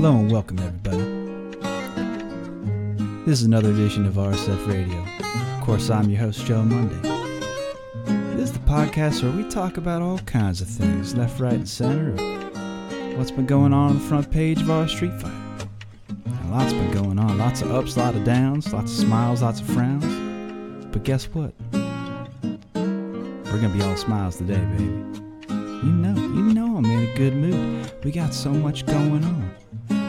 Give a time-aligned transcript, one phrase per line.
[0.00, 1.02] Hello and welcome, everybody.
[3.24, 5.04] This is another edition of RSF Radio.
[5.58, 6.94] Of course, I'm your host, Joe Monday.
[8.36, 11.68] This is the podcast where we talk about all kinds of things, left, right, and
[11.68, 12.12] center,
[13.16, 15.68] what's been going on on the front page of our Street Fighter.
[16.08, 19.60] And lots been going on, lots of ups, lots of downs, lots of smiles, lots
[19.60, 20.86] of frowns.
[20.92, 21.52] But guess what?
[21.72, 24.84] We're gonna be all smiles today, baby.
[25.48, 27.90] You know, you know I'm in a good mood.
[28.04, 29.56] We got so much going on.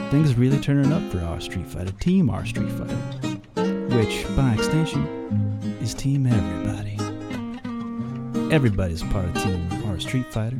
[0.09, 2.95] Things really turning up for our Street Fighter, Team our Street Fighter,
[3.95, 5.05] which, by extension,
[5.81, 6.97] is Team Everybody.
[8.51, 10.57] Everybody's part of Team our Street Fighter.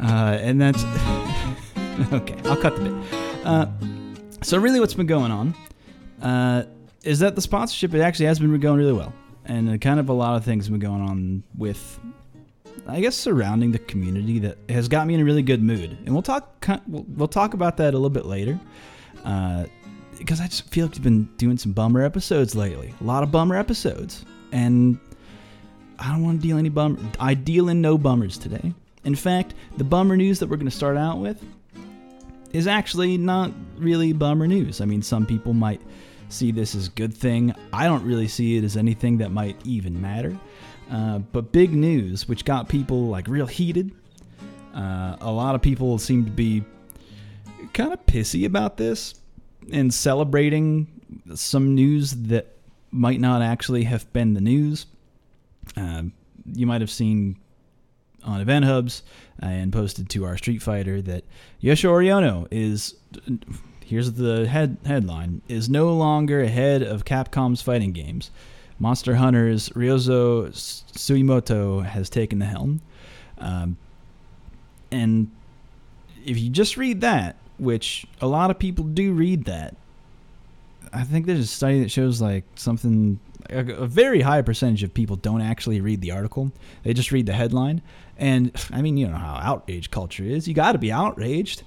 [0.00, 0.82] Uh, and that's
[2.14, 2.36] okay.
[2.46, 3.44] I'll cut the bit.
[3.44, 3.66] Uh,
[4.42, 5.54] so really, what's been going on
[6.22, 6.62] uh,
[7.02, 9.12] is that the sponsorship it actually has been going really well,
[9.44, 12.00] and kind of a lot of things have been going on with
[12.88, 15.96] I guess surrounding the community that has got me in a really good mood.
[16.04, 18.58] And we'll talk we'll, talk about that a little bit later.
[19.24, 19.66] Uh,
[20.18, 22.94] because I just feel like we've been doing some bummer episodes lately.
[23.00, 24.24] A lot of bummer episodes.
[24.52, 24.98] And
[25.98, 26.98] I don't want to deal any bummer.
[27.18, 28.72] I deal in no bummers today.
[29.04, 31.44] In fact, the bummer news that we're going to start out with
[32.52, 34.80] is actually not really bummer news.
[34.80, 35.80] I mean, some people might
[36.28, 37.54] see this as good thing.
[37.72, 40.36] I don't really see it as anything that might even matter.
[40.90, 43.92] Uh, but big news, which got people like real heated.
[44.74, 46.62] Uh, a lot of people seem to be
[47.72, 49.14] kind of pissy about this
[49.72, 50.86] and celebrating
[51.34, 52.46] some news that
[52.90, 54.86] might not actually have been the news.
[55.76, 56.02] Uh,
[56.52, 57.36] you might have seen
[58.24, 59.02] on Event Hubs
[59.38, 61.24] and posted to our Street Fighter that
[61.62, 62.94] Yoshinori Ono is
[63.84, 68.30] here's the head headline is no longer head of Capcom's fighting games.
[68.78, 72.80] Monster Hunter's Ryozo Tsujimoto has taken the helm.
[73.38, 73.76] Um,
[74.90, 75.30] and
[76.24, 79.76] if you just read that, which a lot of people do read that,
[80.92, 83.18] I think there's a study that shows like something,
[83.48, 86.52] a, a very high percentage of people don't actually read the article.
[86.82, 87.82] They just read the headline.
[88.18, 90.46] And I mean, you know how outrage culture is.
[90.46, 91.62] You got to be outraged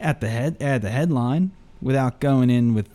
[0.00, 1.50] at the head at the headline
[1.82, 2.88] without going in with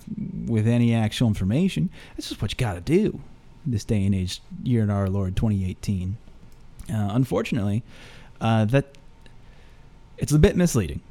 [0.47, 1.89] with any actual information.
[2.15, 3.21] That's just what you got to do
[3.65, 6.17] this day and age, year in our Lord 2018.
[6.89, 7.83] Uh, unfortunately,
[8.41, 8.97] uh, that
[10.17, 11.01] it's a bit misleading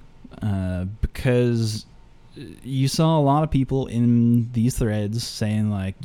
[0.43, 1.87] uh, because
[2.63, 5.97] you saw a lot of people in these threads saying like,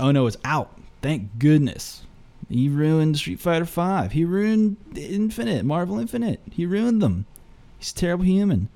[0.00, 0.78] "Oh no, it's out!
[1.00, 2.02] Thank goodness."
[2.48, 4.12] He ruined Street Fighter Five.
[4.12, 6.40] He ruined Infinite, Marvel Infinite.
[6.50, 7.26] He ruined them.
[7.78, 8.68] He's a terrible human.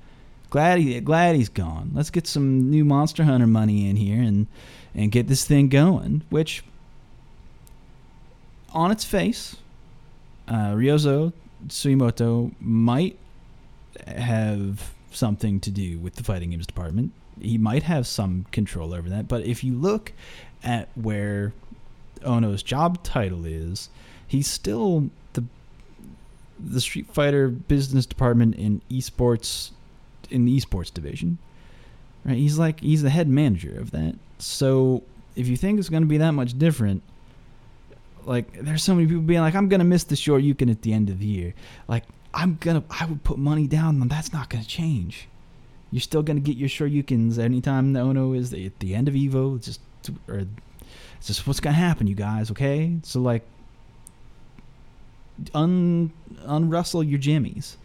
[0.49, 1.91] Glad he glad he's gone.
[1.93, 4.47] Let's get some new Monster Hunter money in here and
[4.95, 6.23] and get this thing going.
[6.29, 6.63] Which
[8.77, 9.57] on its face,
[10.47, 11.33] uh, Ryozo
[11.67, 13.17] Tsujimoto might
[14.05, 17.11] have something to do with the fighting games department.
[17.41, 19.27] He might have some control over that.
[19.27, 20.13] But if you look
[20.63, 21.53] at where
[22.21, 23.89] Ono's job title is,
[24.27, 25.43] he's still the
[26.59, 29.71] the Street Fighter business department in esports
[30.29, 31.39] in the esports division.
[32.23, 32.37] Right?
[32.37, 34.15] He's like he's the head manager of that.
[34.37, 35.01] So
[35.35, 37.01] if you think it's going to be that much different,
[38.27, 41.09] like there's so many people being like, I'm gonna miss the Shoryuken at the end
[41.09, 41.53] of the year.
[41.87, 45.27] Like I'm gonna, I would put money down on that's not gonna change.
[45.91, 49.55] You're still gonna get your Shoryukens anytime the Ono is at the end of Evo.
[49.55, 49.81] It's just,
[50.27, 50.45] or
[51.17, 52.51] it's just what's gonna happen, you guys.
[52.51, 53.43] Okay, so like,
[55.53, 56.11] un
[56.45, 57.77] unrustle your jimmies.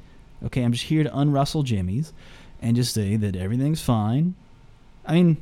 [0.45, 2.13] Okay, I'm just here to unrustle jimmies,
[2.61, 4.35] and just say that everything's fine.
[5.07, 5.37] I mean,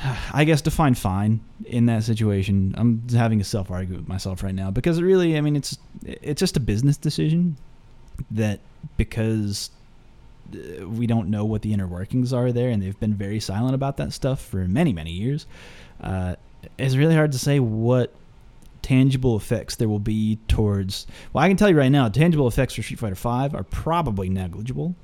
[0.32, 2.74] I guess define fine in that situation.
[2.76, 6.40] I'm having a self argument with myself right now because really, I mean, it's it's
[6.40, 7.56] just a business decision
[8.30, 8.60] that
[8.96, 9.70] because
[10.54, 13.74] uh, we don't know what the inner workings are there, and they've been very silent
[13.74, 15.46] about that stuff for many many years.
[16.00, 16.36] Uh,
[16.78, 18.12] it's really hard to say what
[18.82, 21.06] tangible effects there will be towards.
[21.32, 24.28] Well, I can tell you right now, tangible effects for Street Fighter Five are probably
[24.28, 24.94] negligible.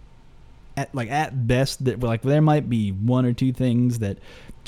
[0.76, 4.19] At like at best, that like there might be one or two things that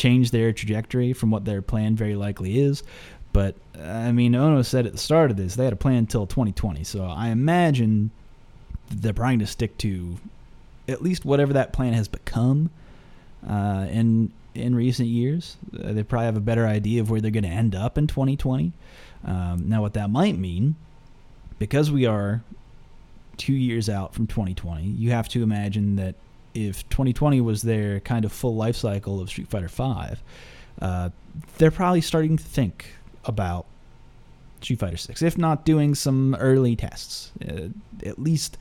[0.01, 2.83] change their trajectory from what their plan very likely is.
[3.33, 6.27] But I mean, Ono said at the start of this they had a plan until
[6.27, 8.11] 2020, so I imagine
[8.91, 10.17] they're trying to stick to
[10.89, 12.71] at least whatever that plan has become
[13.49, 15.57] uh, in in recent years.
[15.73, 18.07] Uh, they probably have a better idea of where they're going to end up in
[18.07, 18.73] 2020.
[19.25, 20.77] Um, now, what that might mean,
[21.59, 22.43] because we are
[23.37, 26.15] two years out from 2020, you have to imagine that
[26.55, 30.23] if 2020 was their kind of full life cycle of Street Fighter Five,
[30.81, 31.11] uh,
[31.59, 32.95] they're probably starting to think
[33.25, 33.67] about
[34.61, 37.69] Street Fighter Six, if not doing some early tests, uh,
[38.05, 38.59] at least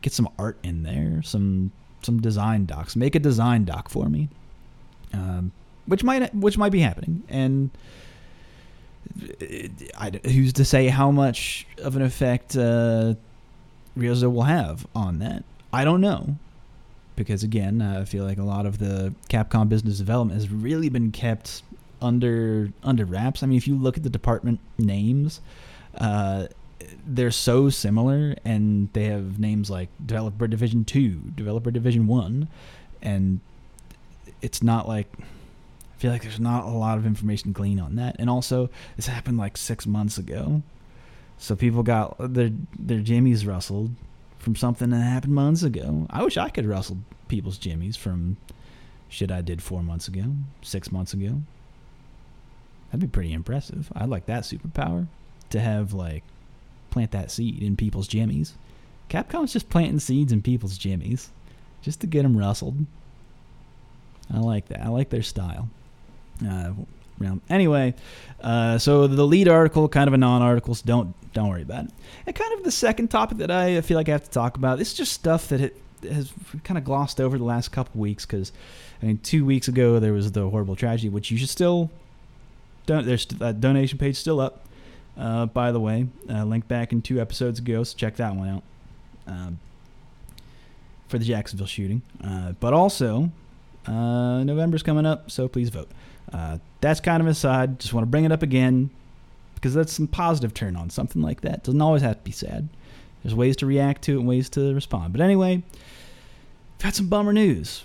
[0.00, 2.96] get some art in there, some some design docs.
[2.96, 4.28] Make a design doc for me,
[5.12, 5.52] um,
[5.86, 7.22] which might which might be happening.
[7.28, 7.70] And
[9.96, 13.14] I, who's to say how much of an effect uh,
[13.96, 15.44] will have on that?
[15.72, 16.36] I don't know.
[17.14, 21.12] Because again, I feel like a lot of the Capcom business development has really been
[21.12, 21.62] kept
[22.00, 23.42] under under wraps.
[23.42, 25.40] I mean, if you look at the department names,
[25.98, 26.46] uh,
[27.06, 32.48] they're so similar, and they have names like Developer Division Two, Developer Division One,
[33.00, 33.40] and
[34.40, 37.96] it's not like I feel like there's not a lot of information to glean on
[37.96, 38.16] that.
[38.18, 40.62] And also, this happened like six months ago,
[41.38, 43.90] so people got their their jimmies rustled
[44.42, 46.04] from something that happened months ago.
[46.10, 46.98] I wish I could rustle
[47.28, 48.36] people's jimmies from
[49.08, 51.42] shit I did four months ago, six months ago.
[52.90, 53.90] That'd be pretty impressive.
[53.94, 55.06] I'd like that superpower
[55.50, 56.24] to have like
[56.90, 58.54] plant that seed in people's jimmies.
[59.08, 61.30] Capcom's just planting seeds in people's jimmies
[61.80, 62.84] just to get them rustled.
[64.28, 64.80] I like that.
[64.80, 65.68] I like their style.
[66.44, 66.72] Uh,
[67.48, 67.94] anyway,
[68.40, 71.90] uh, so the lead article, kind of a non-article, so don't don't worry about it.
[72.26, 74.78] And kind of the second topic that I feel like I have to talk about.
[74.78, 76.32] This is just stuff that it has
[76.64, 78.52] kind of glossed over the last couple weeks because,
[79.02, 81.90] I mean, two weeks ago there was the horrible tragedy, which you should still.
[82.86, 84.66] Don't, there's that donation page still up.
[85.16, 88.48] Uh, by the way, uh, link back in two episodes ago, so check that one
[88.48, 88.62] out.
[89.26, 89.58] Um,
[91.08, 93.30] for the Jacksonville shooting, uh, but also
[93.86, 95.90] uh, November's coming up, so please vote.
[96.30, 97.78] Uh, that's kind of aside.
[97.78, 98.90] Just want to bring it up again
[99.54, 101.64] because that's some positive turn on something like that.
[101.64, 102.68] Doesn't always have to be sad.
[103.22, 105.12] There's ways to react to it and ways to respond.
[105.12, 105.62] But anyway,
[106.80, 107.84] had some bummer news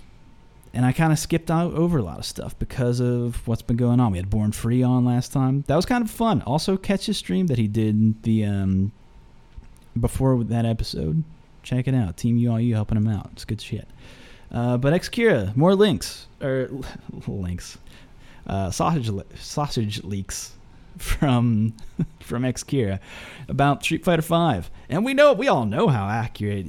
[0.77, 3.77] and I kind of skipped out over a lot of stuff because of what's been
[3.77, 4.11] going on.
[4.11, 5.63] We had Born Free on last time.
[5.65, 6.43] That was kind of fun.
[6.43, 8.91] Also, catch his stream that he did the um,
[9.99, 11.23] before that episode.
[11.63, 12.17] Check it out.
[12.17, 13.29] Team UYU helping him out.
[13.33, 13.87] It's good shit.
[14.51, 16.69] Uh, but X-Kira, more links or
[17.27, 17.79] links,
[18.47, 20.53] uh, sausage sausage leaks
[20.97, 21.73] from
[22.19, 22.99] from X-Kira
[23.47, 26.65] about Street Fighter Five, and we know we all know how accurate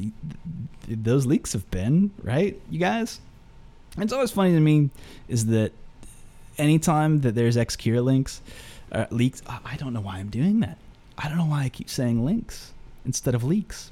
[0.86, 2.60] those leaks have been, right?
[2.70, 3.20] You guys.
[3.96, 4.90] It's always funny to me
[5.26, 5.72] is that
[6.56, 8.40] anytime that there's X-Kira links,
[8.92, 10.78] uh, leaks, I don't know why I'm doing that.
[11.16, 12.72] I don't know why I keep saying links
[13.04, 13.90] instead of leaks.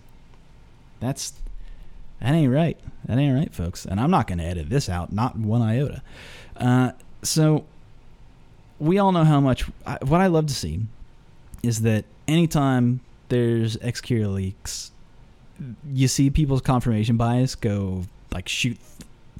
[1.00, 1.33] That's
[2.21, 2.79] that ain't right.
[3.06, 3.85] That ain't right, folks.
[3.85, 6.03] And I'm not going to edit this out, not one iota.
[6.56, 6.93] Uh,
[7.23, 7.65] so
[8.78, 9.64] we all know how much.
[9.87, 10.81] I, what I love to see
[11.62, 14.93] is that anytime there's X-Kira leaks,
[15.93, 18.78] you see people's confirmation bias go like shoot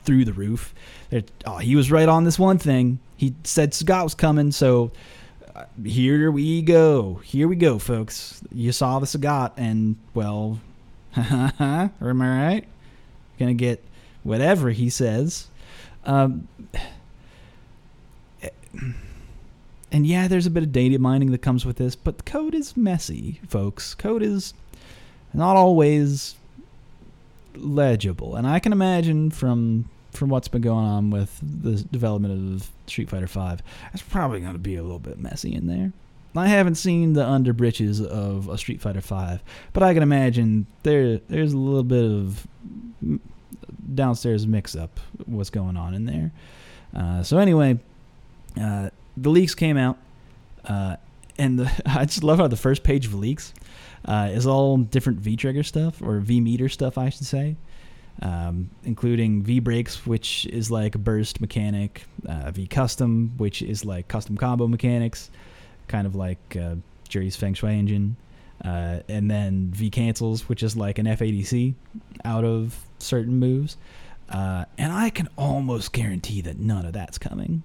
[0.03, 0.75] through the roof.
[1.45, 2.99] oh, he was right on this one thing.
[3.17, 4.93] He said Sagat was coming, so
[5.55, 7.21] uh, here we go.
[7.25, 8.43] Here we go, folks.
[8.53, 10.61] You saw the Sagat, and well,
[11.17, 12.65] am I right?
[13.39, 13.83] Gonna get
[14.23, 15.49] whatever he says.
[16.05, 16.47] Um,
[19.93, 22.77] and yeah, there's a bit of data mining that comes with this, but code is
[22.77, 23.95] messy, folks.
[23.95, 24.55] Code is
[25.33, 26.37] not always
[27.55, 32.71] legible, and I can imagine from from what's been going on with the development of
[32.87, 33.63] Street Fighter V,
[33.93, 35.93] it's probably going to be a little bit messy in there.
[36.35, 41.19] I haven't seen the underbritches of a Street Fighter V, but I can imagine there
[41.29, 42.47] there's a little bit of
[43.95, 46.33] downstairs mix-up what's going on in there.
[46.95, 47.79] Uh, so anyway,
[48.61, 49.99] uh, the leaks came out,
[50.65, 50.97] uh,
[51.39, 53.53] and the, I just love how the first page of leaks
[54.05, 57.57] uh, is all different V trigger stuff or V meter stuff, I should say
[58.23, 63.85] um, including V brakes, which is like a burst mechanic, uh, V custom, which is
[63.85, 65.31] like custom combo mechanics,
[65.89, 66.77] kind of like uh,
[67.09, 68.17] Juri's Feng Shui engine,
[68.65, 71.75] uh, and then V cancels, which is like an FADC
[72.25, 73.77] out of certain moves.
[74.29, 77.63] Uh, and I can almost guarantee that none of that's coming.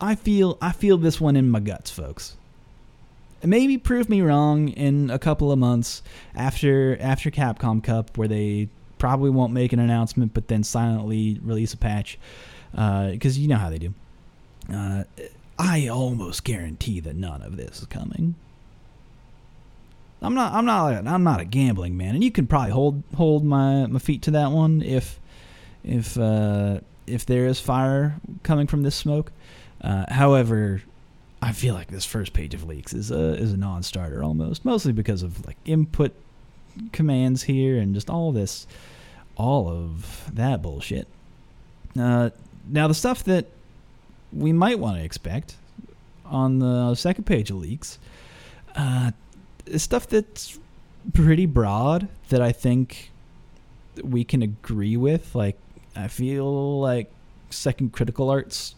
[0.00, 2.36] I feel I feel this one in my guts, folks.
[3.42, 6.02] Maybe prove me wrong in a couple of months
[6.34, 11.74] after after Capcom Cup, where they probably won't make an announcement, but then silently release
[11.74, 12.18] a patch
[12.70, 13.94] because uh, you know how they do.
[14.72, 15.04] Uh,
[15.58, 18.34] I almost guarantee that none of this is coming.
[20.22, 20.52] I'm not.
[20.52, 21.06] I'm not.
[21.06, 24.30] I'm not a gambling man, and you can probably hold hold my, my feet to
[24.32, 25.20] that one if
[25.84, 29.30] if uh, if there is fire coming from this smoke.
[29.80, 30.82] Uh, however,
[31.42, 34.92] I feel like this first page of leaks is a is a non-starter almost, mostly
[34.92, 36.14] because of like input
[36.92, 38.66] commands here and just all this,
[39.36, 41.06] all of that bullshit.
[41.98, 42.30] Uh,
[42.68, 43.46] now, the stuff that
[44.32, 45.56] we might want to expect
[46.24, 47.98] on the second page of leaks
[48.74, 49.12] uh,
[49.66, 50.58] is stuff that's
[51.12, 53.10] pretty broad that I think
[54.02, 55.34] we can agree with.
[55.34, 55.58] Like,
[55.94, 57.10] I feel like
[57.50, 58.74] second critical arts.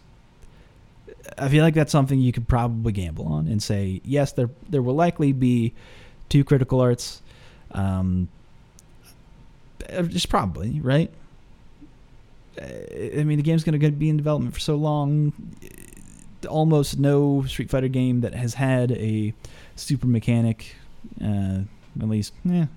[1.37, 4.81] I feel like that's something you could probably gamble on and say yes, there there
[4.81, 5.73] will likely be
[6.29, 7.21] two critical arts.
[7.71, 8.29] Um,
[9.91, 11.11] uh, just probably right.
[12.59, 12.65] Uh,
[13.19, 15.33] I mean, the game's going to be in development for so long.
[16.47, 19.33] Almost no Street Fighter game that has had a
[19.75, 20.75] super mechanic,
[21.21, 21.59] uh,
[21.99, 22.67] at least, yeah,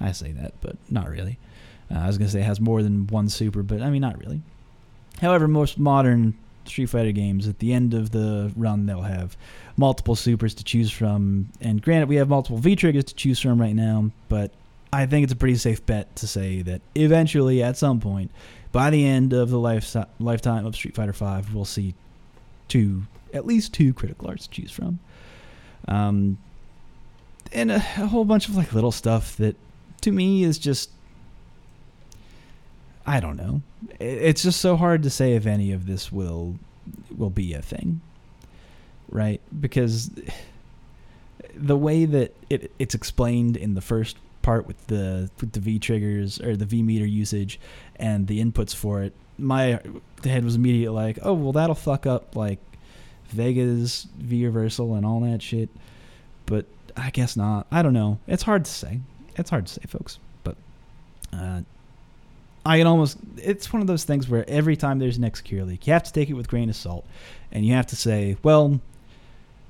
[0.00, 1.38] I say that, but not really.
[1.90, 4.18] Uh, I was gonna say it has more than one super, but I mean not
[4.18, 4.42] really.
[5.20, 6.36] However, most modern
[6.68, 9.36] Street Fighter games, at the end of the run, they'll have
[9.76, 11.48] multiple supers to choose from.
[11.60, 14.52] And granted, we have multiple V triggers to choose from right now, but
[14.92, 18.30] I think it's a pretty safe bet to say that eventually, at some point,
[18.72, 21.94] by the end of the life, lifetime of Street Fighter V, we'll see
[22.68, 24.98] two, at least two critical arts to choose from.
[25.86, 26.38] Um,
[27.52, 29.56] and a, a whole bunch of like little stuff that
[30.02, 30.90] to me is just
[33.08, 33.62] I don't know.
[33.98, 36.58] It's just so hard to say if any of this will
[37.16, 38.02] will be a thing,
[39.08, 39.40] right?
[39.58, 40.10] Because
[41.54, 45.78] the way that it it's explained in the first part with the with the V
[45.78, 47.58] triggers or the V meter usage
[47.96, 49.80] and the inputs for it, my
[50.22, 52.58] head was immediately like, oh well, that'll fuck up like
[53.30, 55.70] Vega's V reversal and all that shit.
[56.44, 57.66] But I guess not.
[57.70, 58.18] I don't know.
[58.26, 59.00] It's hard to say.
[59.36, 60.18] It's hard to say, folks.
[60.44, 60.56] But
[61.32, 61.62] uh,
[62.64, 63.18] I can almost.
[63.36, 66.12] It's one of those things where every time there's an X-Kira leak, you have to
[66.12, 67.06] take it with grain of salt,
[67.52, 68.80] and you have to say, well,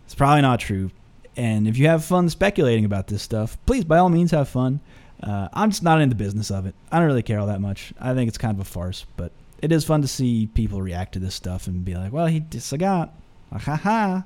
[0.05, 0.91] it's probably not true.
[1.37, 4.81] And if you have fun speculating about this stuff, please, by all means, have fun.
[5.23, 6.75] Uh, I'm just not in the business of it.
[6.91, 7.93] I don't really care all that much.
[8.01, 11.13] I think it's kind of a farce, but it is fun to see people react
[11.13, 13.11] to this stuff and be like, well, he did Sagat.
[13.53, 14.25] Ha ha.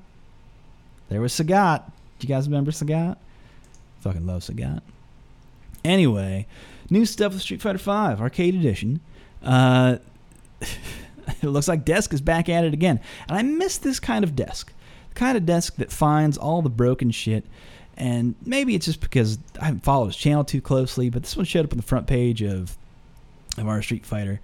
[1.09, 1.85] There was Sagat.
[2.19, 3.16] Do you guys remember Sagat?
[4.00, 4.81] Fucking love Sagat.
[5.85, 6.47] Anyway,
[6.92, 9.00] new stuff with Street Fighter V Arcade Edition.
[9.42, 9.96] Uh,
[10.61, 14.37] it looks like Desk is back at it again, and I miss this kind of
[14.37, 14.72] desk,
[15.08, 17.44] the kind of desk that finds all the broken shit.
[17.96, 21.44] And maybe it's just because I haven't followed his channel too closely, but this one
[21.44, 22.76] showed up on the front page of
[23.58, 24.40] of our Street Fighter,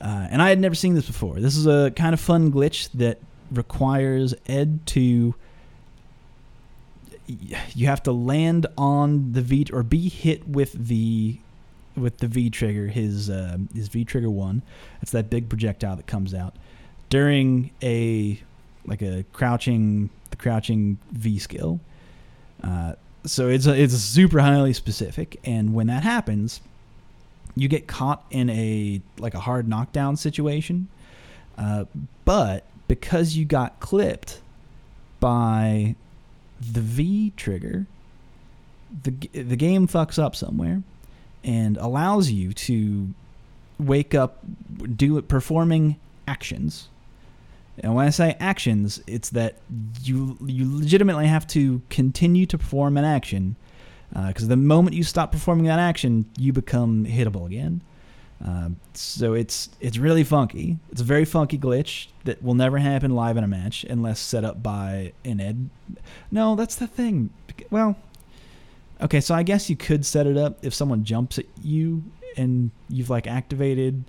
[0.00, 1.40] uh, and I had never seen this before.
[1.40, 3.18] This is a kind of fun glitch that
[3.50, 5.34] requires Ed to
[7.74, 11.38] you have to land on the V or be hit with the
[12.00, 14.62] with the V trigger, his uh, his V trigger one.
[15.02, 16.54] It's that big projectile that comes out
[17.08, 18.40] during a
[18.86, 21.80] like a crouching the crouching V skill.
[22.62, 26.60] Uh, so it's a, it's super highly specific, and when that happens,
[27.54, 30.88] you get caught in a like a hard knockdown situation.
[31.58, 31.84] Uh,
[32.24, 34.40] but because you got clipped
[35.20, 35.94] by
[36.60, 37.86] the V trigger,
[39.02, 40.82] the the game fucks up somewhere
[41.44, 43.14] and allows you to
[43.78, 44.38] wake up,
[44.96, 45.96] do it, performing
[46.28, 46.88] actions.
[47.78, 49.56] And when I say actions, it's that
[50.02, 53.56] you you legitimately have to continue to perform an action,
[54.10, 57.80] because uh, the moment you stop performing that action, you become hittable again.
[58.44, 60.78] Um, so it's it's really funky.
[60.90, 64.44] It's a very funky glitch that will never happen live in a match unless set
[64.44, 65.70] up by an ed.
[66.30, 67.30] No, that's the thing.
[67.70, 67.96] Well,
[69.02, 72.02] okay, so I guess you could set it up if someone jumps at you
[72.36, 74.04] and you've like activated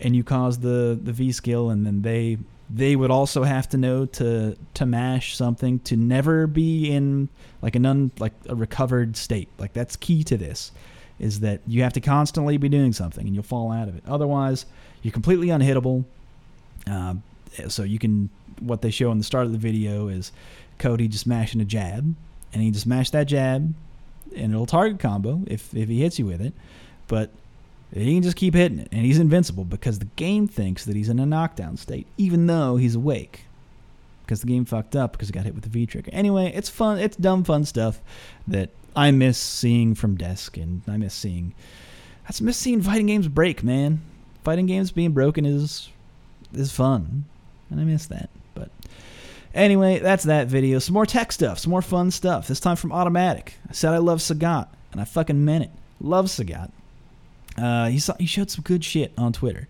[0.00, 2.38] and you cause the the V skill, and then they
[2.70, 7.28] they would also have to know to to mash something to never be in
[7.62, 9.48] like an un like a recovered state.
[9.58, 10.72] Like that's key to this
[11.18, 14.04] is that you have to constantly be doing something and you'll fall out of it.
[14.06, 14.66] Otherwise,
[15.02, 16.04] you're completely unhittable.
[16.88, 17.14] Uh,
[17.68, 20.32] so you can, what they show in the start of the video is
[20.78, 22.14] Cody just mashing a jab,
[22.52, 23.74] and he just mashed that jab,
[24.34, 26.52] and it'll target combo if, if he hits you with it.
[27.06, 27.30] But
[27.94, 31.08] he can just keep hitting it, and he's invincible because the game thinks that he's
[31.08, 33.44] in a knockdown state, even though he's awake.
[34.24, 36.10] Because the game fucked up because he got hit with the V trigger.
[36.12, 36.98] Anyway, it's fun.
[36.98, 38.02] It's dumb, fun stuff
[38.46, 41.54] that I miss seeing from desk, and I miss seeing.
[42.28, 44.02] I miss seeing fighting games break, man.
[44.44, 45.88] Fighting games being broken is
[46.52, 47.24] is fun,
[47.70, 48.28] and I miss that.
[49.54, 50.78] Anyway, that's that video.
[50.78, 52.48] Some more tech stuff, some more fun stuff.
[52.48, 53.48] This time from AutoMattock.
[53.68, 55.70] I said I love Sagat, and I fucking meant it.
[56.00, 56.70] Love Sagat.
[57.56, 59.68] Uh, he saw he showed some good shit on Twitter.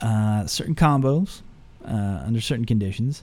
[0.00, 1.42] Uh, certain combos
[1.86, 3.22] uh, under certain conditions.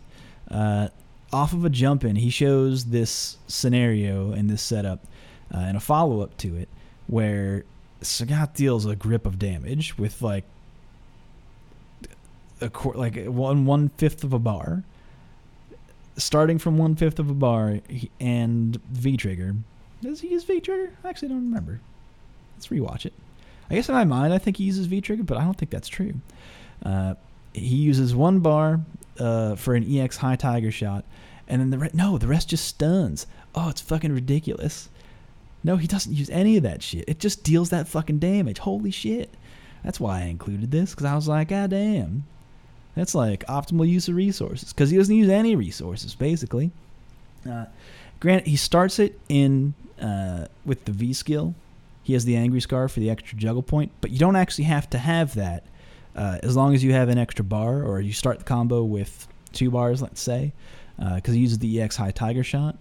[0.49, 0.87] Uh,
[1.31, 5.05] off of a jump in, he shows this scenario and this setup
[5.53, 6.69] uh, and a follow up to it
[7.07, 7.65] where
[8.01, 10.45] Sagat deals a grip of damage with like
[12.61, 14.83] a like one one fifth of a bar,
[16.17, 17.79] starting from one fifth of a bar
[18.19, 19.55] and V trigger.
[20.01, 20.93] Does he use V trigger?
[21.03, 21.81] I actually don't remember.
[22.55, 23.13] Let's rewatch it.
[23.69, 25.71] I guess in my mind, I think he uses V trigger, but I don't think
[25.71, 26.15] that's true.
[26.83, 27.15] Uh,
[27.53, 28.81] he uses one bar
[29.19, 31.05] uh, for an EX high tiger shot,
[31.47, 33.27] and then the re- no, the rest just stuns.
[33.55, 34.89] Oh, it's fucking ridiculous.
[35.63, 37.05] No, he doesn't use any of that shit.
[37.07, 38.59] It just deals that fucking damage.
[38.59, 39.33] Holy shit.
[39.83, 42.25] That's why I included this, because I was like, God damn.
[42.99, 46.71] That's like optimal use of resources, because he doesn't use any resources, basically.
[47.49, 47.65] Uh,
[48.19, 51.55] granted, he starts it in uh, with the V skill.
[52.03, 54.89] He has the Angry Scar for the extra juggle point, but you don't actually have
[54.89, 55.63] to have that
[56.13, 59.29] uh, as long as you have an extra bar or you start the combo with
[59.53, 60.51] two bars, let's say,
[60.97, 62.77] because uh, he uses the EX High Tiger Shot.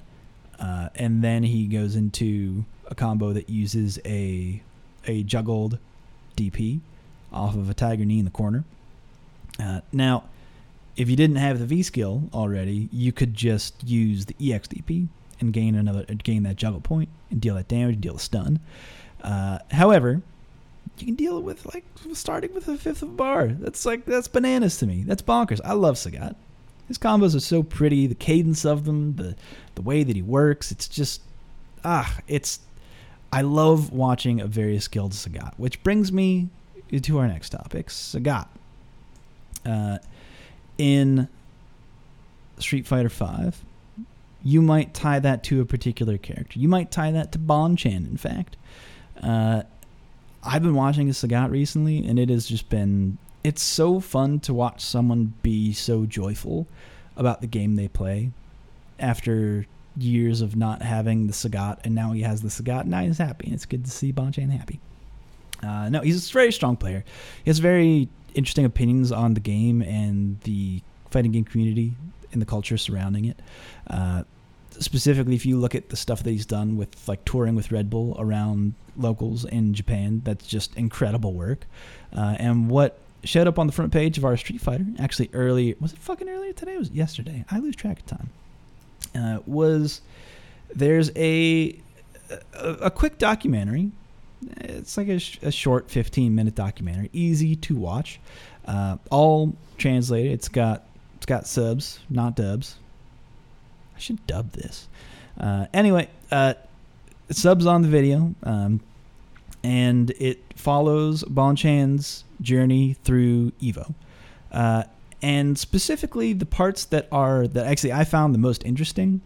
[0.59, 4.61] Uh, and then he goes into a combo that uses a
[5.07, 5.79] a juggled
[6.37, 6.81] DP
[7.33, 8.65] off of a tiger knee in the corner.
[9.59, 10.25] Uh, now,
[10.97, 15.09] if you didn't have the V skill already, you could just use the EXDP
[15.41, 18.61] and gain another gain that juggle point and deal that damage, and deal the stun.
[19.23, 20.23] Uh, however,
[20.99, 23.49] you can deal with like starting with a fifth of a bar.
[23.49, 25.05] That's like that's bananas to me.
[25.07, 25.61] That's bonkers.
[25.65, 26.35] I love Sagat.
[26.89, 28.07] His combos are so pretty.
[28.07, 29.37] The cadence of them, the
[29.75, 30.73] the way that he works.
[30.73, 31.23] It's just
[31.85, 32.61] ah, it's.
[33.31, 36.49] I love watching a very skilled Sagat, which brings me
[36.91, 38.49] to our next topic, Sagat.
[39.69, 39.99] Uh,
[40.79, 41.29] in
[42.59, 43.63] Street Fighter Five,
[44.43, 46.59] you might tie that to a particular character.
[46.59, 48.09] You might tie that to Bonchan.
[48.09, 48.57] In fact,
[49.23, 49.63] uh,
[50.43, 54.81] I've been watching Sagat recently, and it has just been it's so fun to watch
[54.81, 56.67] someone be so joyful
[57.17, 58.31] about the game they play
[58.99, 62.83] after years of not having the Sagat, and now he has the Sagat.
[62.83, 64.81] And now he's happy, and it's good to see Bonchan happy.
[65.63, 67.05] Uh, no, he's a very strong player.
[67.45, 71.95] He has very interesting opinions on the game and the fighting game community
[72.33, 73.41] and the culture surrounding it.
[73.89, 74.23] Uh,
[74.79, 77.91] specifically, if you look at the stuff that he's done with like touring with Red
[77.91, 81.67] Bull around locals in Japan, that's just incredible work.
[82.15, 85.75] Uh, and what showed up on the front page of our Street Fighter, actually early,
[85.81, 86.75] was it fucking earlier today?
[86.75, 87.45] It was yesterday.
[87.51, 88.31] I lose track of time.
[89.15, 90.03] Uh, was
[90.75, 91.79] there's a,
[92.55, 93.91] a, a quick documentary.
[94.61, 98.21] It's like a, sh- a, short 15 minute documentary, easy to watch,
[98.67, 100.33] uh, all translated.
[100.33, 100.85] It's got
[101.17, 102.77] it's got subs, not dubs.
[103.97, 104.89] I should dub this.
[105.39, 106.55] Uh, anyway, uh,
[107.31, 108.81] subs on the video, um,
[109.65, 113.95] and it follows Bonchan's journey through Evo.
[114.53, 114.85] Uh,
[115.21, 119.21] and specifically the parts that are that actually I found the most interesting.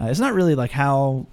[0.00, 1.26] Uh, it's not really like how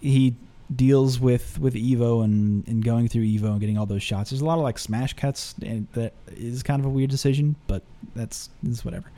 [0.00, 0.34] he
[0.74, 4.30] deals with with Evo and, and going through Evo and getting all those shots.
[4.30, 7.56] There's a lot of like smash cuts, and that is kind of a weird decision,
[7.66, 7.82] but
[8.14, 9.10] that's is whatever.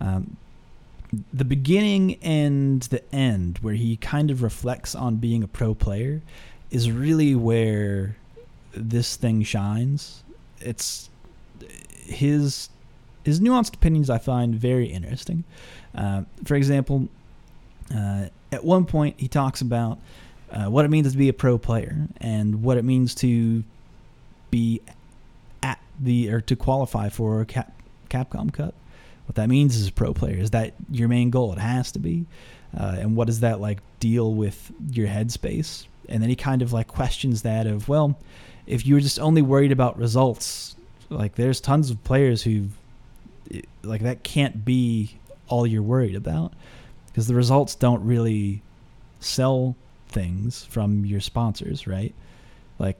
[0.00, 0.36] Um,
[1.32, 6.20] the beginning and the end, where he kind of reflects on being a pro player,
[6.70, 8.16] is really where
[8.72, 10.22] this thing shines.
[10.60, 11.08] It's
[12.04, 12.70] his
[13.24, 15.44] his nuanced opinions I find very interesting.
[15.94, 17.08] Uh, for example,
[17.94, 19.98] uh, at one point he talks about
[20.52, 23.64] uh, what it means to be a pro player and what it means to
[24.50, 24.80] be
[25.62, 27.72] at the or to qualify for a Cap,
[28.08, 28.74] Capcom Cup.
[29.26, 31.52] What that means as a pro player is that your main goal.
[31.52, 32.26] It has to be.
[32.76, 35.86] Uh, and what does that like deal with your headspace?
[36.08, 38.18] And then he kind of like questions that of well,
[38.66, 40.76] if you're just only worried about results,
[41.10, 42.68] like there's tons of players who
[43.82, 46.52] like that can't be all you're worried about
[47.06, 48.62] because the results don't really
[49.20, 49.74] sell
[50.08, 52.14] things from your sponsors, right?
[52.78, 52.96] Like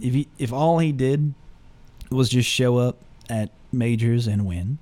[0.00, 1.34] if he if all he did
[2.10, 4.78] was just show up at majors and win,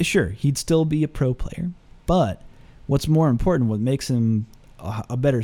[0.00, 1.70] sure, he'd still be a pro player.
[2.06, 2.42] But
[2.86, 4.46] what's more important, what makes him
[4.78, 5.42] a, a better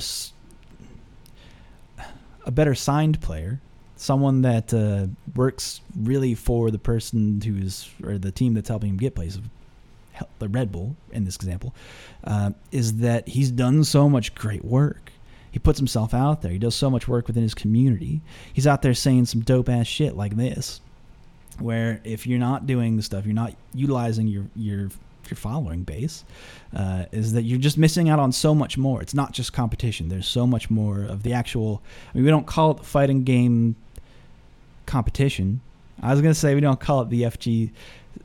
[2.44, 3.60] a better signed player
[4.00, 8.96] someone that uh, works really for the person who's or the team that's helping him
[8.96, 9.42] get places,
[10.38, 11.74] the Red Bull in this example,
[12.24, 15.12] uh, is that he's done so much great work.
[15.50, 16.52] He puts himself out there.
[16.52, 18.20] He does so much work within his community.
[18.52, 20.80] He's out there saying some dope ass shit like this,
[21.58, 24.90] where if you're not doing the stuff, you're not utilizing your your
[25.28, 26.24] your following base,
[26.74, 29.00] uh, is that you're just missing out on so much more.
[29.02, 30.08] It's not just competition.
[30.08, 31.82] There's so much more of the actual.
[32.12, 33.76] I mean, we don't call it the fighting game
[34.86, 35.60] competition.
[36.02, 37.24] I was gonna say we don't call it the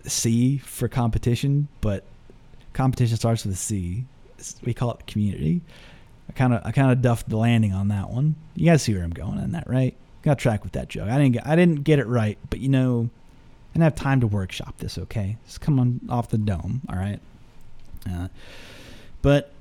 [0.06, 2.04] FGC for competition, but
[2.74, 4.06] competition starts with a C.
[4.64, 5.62] We call it community.
[6.30, 8.36] I kind of I kind of duffed the landing on that one.
[8.56, 9.96] You guys see where I'm going on that, right?
[10.22, 11.10] Got track with that joke.
[11.10, 14.22] I didn't get I didn't get it right, but you know, I didn't have time
[14.22, 14.98] to workshop this.
[14.98, 16.82] Okay, just come on off the dome.
[16.90, 17.20] All right.
[18.10, 18.28] Uh,
[19.22, 19.52] but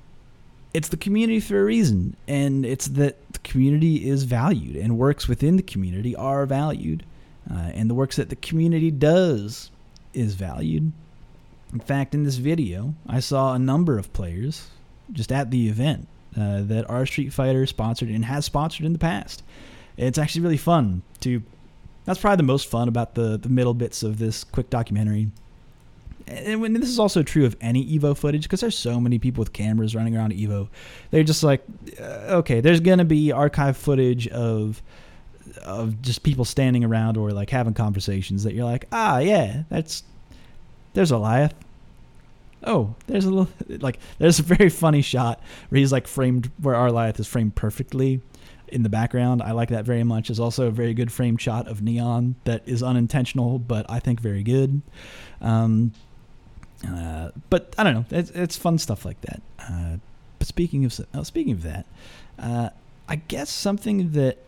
[0.74, 5.28] it's the community for a reason, and it's that the community is valued and works
[5.28, 7.04] within the community are valued,
[7.50, 9.70] uh, and the works that the community does
[10.14, 10.92] is valued.
[11.72, 14.68] In fact, in this video, I saw a number of players
[15.12, 16.06] just at the event
[16.38, 19.42] uh, that our Street Fighter sponsored and has sponsored in the past.
[19.96, 21.42] It's actually really fun to.
[22.04, 25.30] That's probably the most fun about the the middle bits of this quick documentary.
[26.26, 29.42] And when this is also true of any Evo footage, because there's so many people
[29.42, 30.68] with cameras running around Evo,
[31.10, 31.62] they're just like,
[32.00, 34.82] uh, okay, there's gonna be archive footage of
[35.62, 40.02] of just people standing around or like having conversations that you're like, ah, yeah, that's
[40.94, 41.54] there's Goliath.
[42.66, 46.74] Oh, there's a little like there's a very funny shot where he's like framed where
[46.74, 48.20] Arliath is framed perfectly
[48.68, 49.42] in the background.
[49.42, 50.28] I like that very much.
[50.28, 54.20] There's also a very good frame shot of Neon that is unintentional, but I think
[54.20, 54.82] very good.
[55.40, 55.92] Um,
[56.86, 58.04] uh, but I don't know.
[58.10, 59.42] It's, it's fun stuff like that.
[59.58, 59.96] Uh,
[60.38, 61.86] but speaking of uh, speaking of that,
[62.38, 62.70] uh,
[63.08, 64.38] I guess something that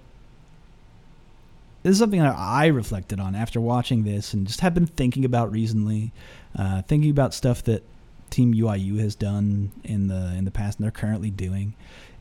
[1.86, 5.24] this is something that I reflected on after watching this and just have been thinking
[5.24, 6.10] about recently,
[6.58, 7.84] uh, thinking about stuff that
[8.28, 11.74] Team UYU has done in the in the past and they're currently doing,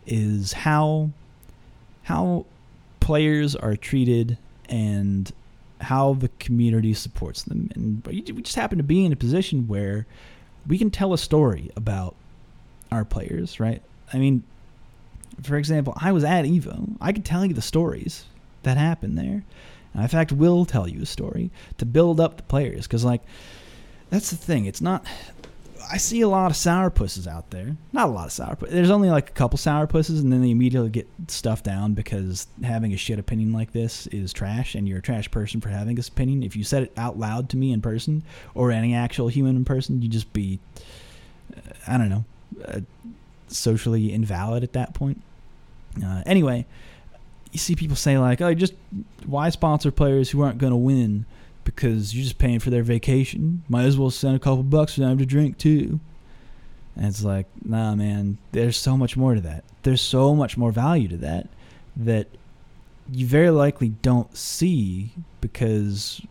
[0.05, 1.09] is how
[2.03, 2.45] how
[2.99, 4.37] players are treated
[4.69, 5.31] and
[5.81, 7.71] how the community supports them.
[7.73, 10.05] And we just happen to be in a position where
[10.67, 12.13] we can tell a story about
[12.91, 13.81] our players, right?
[14.13, 14.43] I mean,
[15.41, 16.95] for example, I was at Evo.
[17.01, 18.25] I could tell you the stories
[18.65, 19.43] that happened there.
[19.93, 23.21] And in fact, will tell you a story to build up the players because, like,
[24.09, 24.65] that's the thing.
[24.65, 25.05] It's not
[25.91, 27.75] I see a lot of sourpusses out there.
[27.91, 28.69] Not a lot of sourpuss.
[28.69, 32.93] There's only like a couple sourpusses, and then they immediately get stuffed down because having
[32.93, 36.07] a shit opinion like this is trash, and you're a trash person for having this
[36.07, 36.43] opinion.
[36.43, 38.23] If you said it out loud to me in person
[38.53, 40.59] or any actual human in person, you'd just be,
[41.55, 42.25] uh, I don't know,
[42.65, 42.81] uh,
[43.47, 45.21] socially invalid at that point.
[46.03, 46.65] Uh, anyway,
[47.55, 48.73] you see people say like, "Oh, just
[49.25, 51.25] why sponsor players who aren't going to win?"
[51.65, 53.63] because you're just paying for their vacation.
[53.67, 55.99] Might as well send a couple bucks for them to drink too.
[56.95, 59.65] And it's like, nah, man, there's so much more to that.
[59.83, 61.49] There's so much more value to that
[61.97, 62.27] that
[63.11, 66.21] you very likely don't see because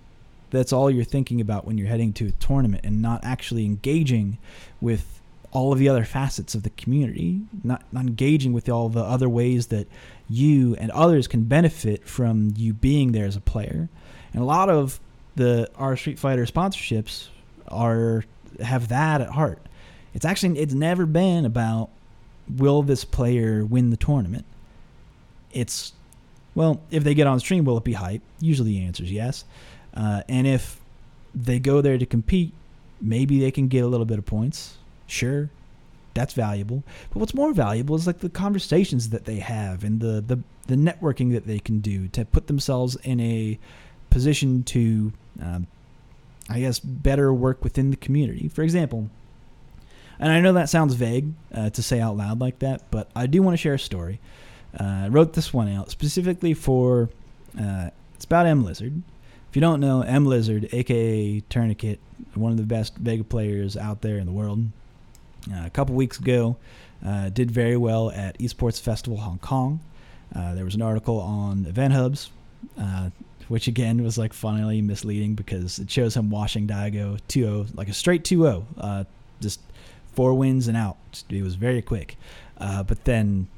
[0.50, 4.38] that's all you're thinking about when you're heading to a tournament and not actually engaging
[4.80, 5.20] with
[5.54, 9.28] all of the other facets of the community, not, not engaging with all the other
[9.28, 9.86] ways that
[10.28, 13.88] you and others can benefit from you being there as a player.
[14.32, 15.00] And a lot of
[15.36, 17.28] the our Street Fighter sponsorships
[17.68, 18.24] are
[18.60, 19.60] have that at heart.
[20.12, 21.90] It's actually it's never been about
[22.48, 24.44] will this player win the tournament.
[25.52, 25.92] It's
[26.56, 28.22] well, if they get on stream, will it be hype?
[28.40, 29.44] Usually the answer is yes.
[29.92, 30.80] Uh, and if
[31.32, 32.52] they go there to compete,
[33.00, 34.78] maybe they can get a little bit of points.
[35.06, 35.50] Sure,
[36.14, 36.82] that's valuable.
[37.10, 40.76] But what's more valuable is like the conversations that they have and the the, the
[40.76, 43.58] networking that they can do to put themselves in a
[44.10, 45.12] position to
[45.42, 45.66] um,
[46.48, 48.48] I guess, better work within the community.
[48.48, 49.08] For example,
[50.18, 53.26] and I know that sounds vague uh, to say out loud like that, but I
[53.26, 54.20] do want to share a story.
[54.78, 57.08] Uh, I wrote this one out specifically for,
[57.58, 59.02] uh, it's about M Lizard.
[59.48, 61.98] If you don't know, M Lizard, aka Tourniquet,
[62.34, 64.66] one of the best Vega players out there in the world,
[65.52, 66.56] a couple weeks ago,
[67.04, 69.80] uh, did very well at Esports Festival Hong Kong.
[70.34, 72.30] Uh, there was an article on Event Hubs
[73.48, 77.92] which again was like funnily misleading because it shows him washing Daigo 2-0, like a
[77.92, 79.04] straight 2 uh,
[79.40, 79.60] just
[80.12, 80.96] four wins and out.
[81.28, 82.16] It was very quick.
[82.58, 83.48] Uh, but then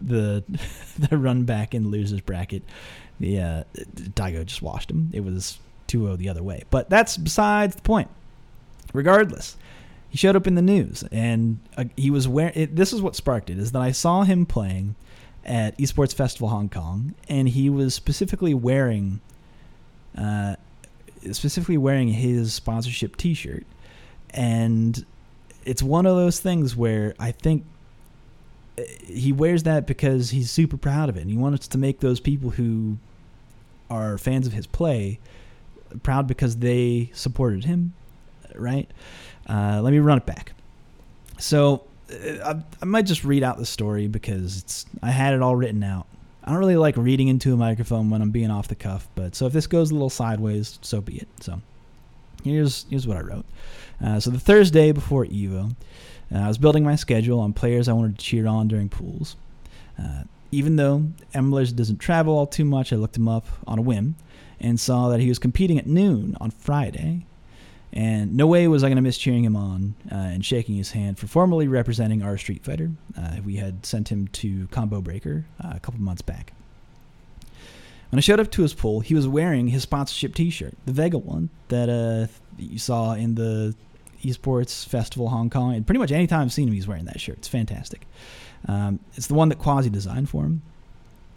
[0.00, 0.42] the
[0.98, 2.62] the run back in losers bracket,
[3.20, 5.10] the uh, Daigo just washed him.
[5.12, 5.58] It was
[5.88, 6.64] 2-0 the other way.
[6.70, 8.08] But that's besides the point.
[8.92, 9.56] Regardless,
[10.12, 12.68] he showed up in the news and uh, he was wearing.
[12.74, 14.94] This is what sparked it: is that I saw him playing
[15.42, 19.22] at Esports Festival Hong Kong, and he was specifically wearing,
[20.14, 20.56] uh,
[21.30, 23.64] specifically wearing his sponsorship T-shirt,
[24.28, 25.02] and
[25.64, 27.64] it's one of those things where I think
[28.78, 32.00] uh, he wears that because he's super proud of it, and he wants to make
[32.00, 32.98] those people who
[33.88, 35.20] are fans of his play
[36.02, 37.94] proud because they supported him,
[38.54, 38.90] right?
[39.48, 40.52] Uh, let me run it back.
[41.38, 45.56] So I, I might just read out the story because it's I had it all
[45.56, 46.06] written out.
[46.44, 49.34] I don't really like reading into a microphone when I'm being off the cuff, but
[49.34, 51.28] so if this goes a little sideways, so be it.
[51.40, 51.60] So
[52.42, 53.46] here's here's what I wrote.
[54.04, 55.74] Uh, so the Thursday before Evo,
[56.34, 59.36] uh, I was building my schedule on players I wanted to cheer on during pools.
[59.98, 63.82] Uh, even though Emlers doesn't travel all too much, I looked him up on a
[63.82, 64.16] whim
[64.60, 67.24] and saw that he was competing at noon on Friday.
[67.92, 70.92] And no way was I going to miss cheering him on uh, and shaking his
[70.92, 72.90] hand for formally representing our Street Fighter.
[73.18, 76.54] Uh, we had sent him to Combo Breaker uh, a couple months back.
[78.10, 81.18] When I showed up to his pool, he was wearing his sponsorship T-shirt, the Vega
[81.18, 83.74] one that uh, you saw in the
[84.22, 85.74] Esports Festival Hong Kong.
[85.74, 87.38] And pretty much any time I've seen him, he's wearing that shirt.
[87.38, 88.06] It's fantastic.
[88.68, 90.62] Um, it's the one that Quasi designed for him.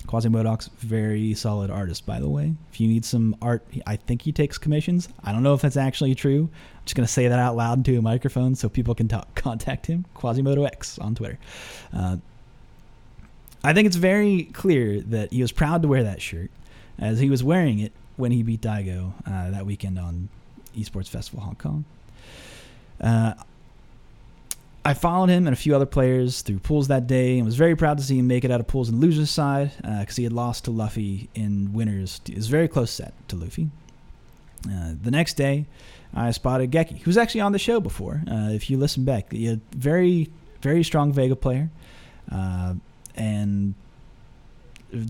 [0.07, 2.53] Quasi Modoc's very solid artist, by the way.
[2.71, 5.09] If you need some art, I think he takes commissions.
[5.23, 6.49] I don't know if that's actually true.
[6.51, 9.87] I'm just gonna say that out loud into a microphone so people can talk, contact
[9.87, 10.05] him.
[10.13, 11.39] Quasimodo X on Twitter.
[11.93, 12.17] Uh,
[13.63, 16.51] I think it's very clear that he was proud to wear that shirt,
[16.99, 20.29] as he was wearing it when he beat Daigo uh, that weekend on
[20.77, 21.85] Esports Festival Hong Kong.
[23.01, 23.33] Uh,
[24.85, 27.75] I followed him and a few other players through pools that day and was very
[27.75, 30.23] proud to see him make it out of pools in losers side because uh, he
[30.23, 32.21] had lost to Luffy in winners.
[32.29, 33.71] It was very close set to Luffy.
[34.69, 35.65] Uh, the next day,
[36.13, 38.21] I spotted Geki, who was actually on the show before.
[38.29, 40.29] Uh, if you listen back, he a very,
[40.61, 41.71] very strong Vega player,
[42.31, 42.75] uh,
[43.15, 43.73] and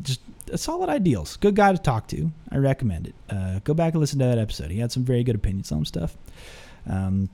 [0.02, 0.22] just
[0.56, 1.36] solid ideals.
[1.38, 2.32] Good guy to talk to.
[2.50, 3.16] I recommend it.
[3.30, 4.72] Uh, go back and listen to that episode.
[4.72, 6.18] He had some very good opinions on stuff.
[6.90, 7.30] Um,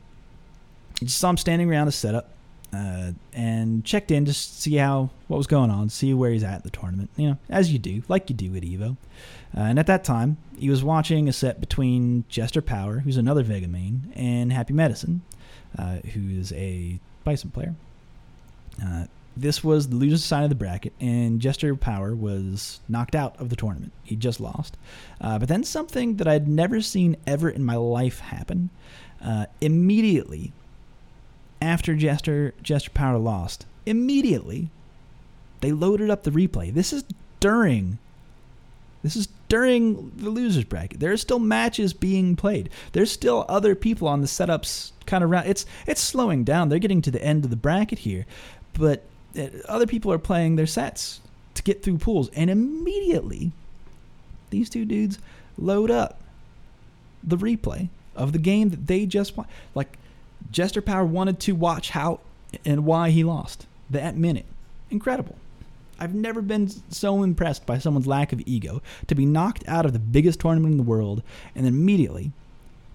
[0.99, 2.29] just saw him standing around the setup
[2.73, 6.43] uh, and checked in just to see how what was going on, see where he's
[6.43, 7.09] at in the tournament.
[7.17, 8.97] You know, as you do, like you do at Evo.
[9.55, 13.43] Uh, and at that time, he was watching a set between Jester Power, who's another
[13.43, 15.21] Vega main, and Happy Medicine,
[15.77, 17.75] uh, who is a Bison player.
[18.83, 23.39] Uh, this was the loser's side of the bracket, and Jester Power was knocked out
[23.39, 23.91] of the tournament.
[24.03, 24.77] He just lost.
[25.19, 28.69] Uh, but then something that I'd never seen ever in my life happen.
[29.23, 30.51] Uh, immediately,
[31.61, 34.69] after Jester Jester Power lost, immediately
[35.61, 36.73] they loaded up the replay.
[36.73, 37.03] This is
[37.39, 37.99] during
[39.03, 40.99] this is during the losers bracket.
[40.99, 42.69] There are still matches being played.
[42.91, 45.47] There's still other people on the setups kind of around.
[45.47, 46.69] It's it's slowing down.
[46.69, 48.25] They're getting to the end of the bracket here,
[48.73, 49.03] but
[49.37, 51.21] uh, other people are playing their sets
[51.55, 53.51] to get through pools, and immediately
[54.51, 55.19] these two dudes
[55.57, 56.21] load up
[57.23, 59.47] the replay of the game that they just won.
[59.73, 59.97] Like
[60.49, 62.19] Jester Power wanted to watch how
[62.65, 64.45] and why he lost that minute.
[64.89, 65.35] Incredible.
[65.99, 69.93] I've never been so impressed by someone's lack of ego to be knocked out of
[69.93, 71.21] the biggest tournament in the world
[71.55, 72.31] and then immediately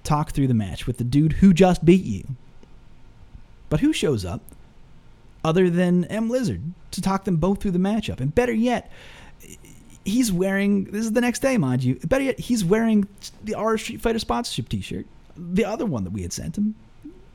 [0.03, 2.25] talk through the match with the dude who just beat you.
[3.69, 4.41] But who shows up
[5.45, 8.21] other than M Lizard to talk them both through the matchup?
[8.21, 8.91] And better yet,
[10.05, 11.97] he's wearing this is the next day, mind you.
[12.07, 13.07] Better yet, he's wearing
[13.45, 15.07] the R Street Fighter sponsorship T-shirt,
[15.37, 16.75] the other one that we had sent him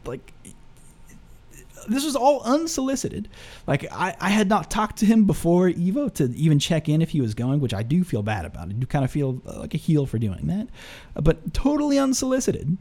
[0.05, 0.33] like
[1.87, 3.27] this was all unsolicited.
[3.67, 7.09] Like I, I had not talked to him before Evo to even check in if
[7.09, 8.69] he was going, which I do feel bad about.
[8.69, 10.67] I do kind of feel uh, like a heel for doing that,
[11.21, 12.77] but totally unsolicited.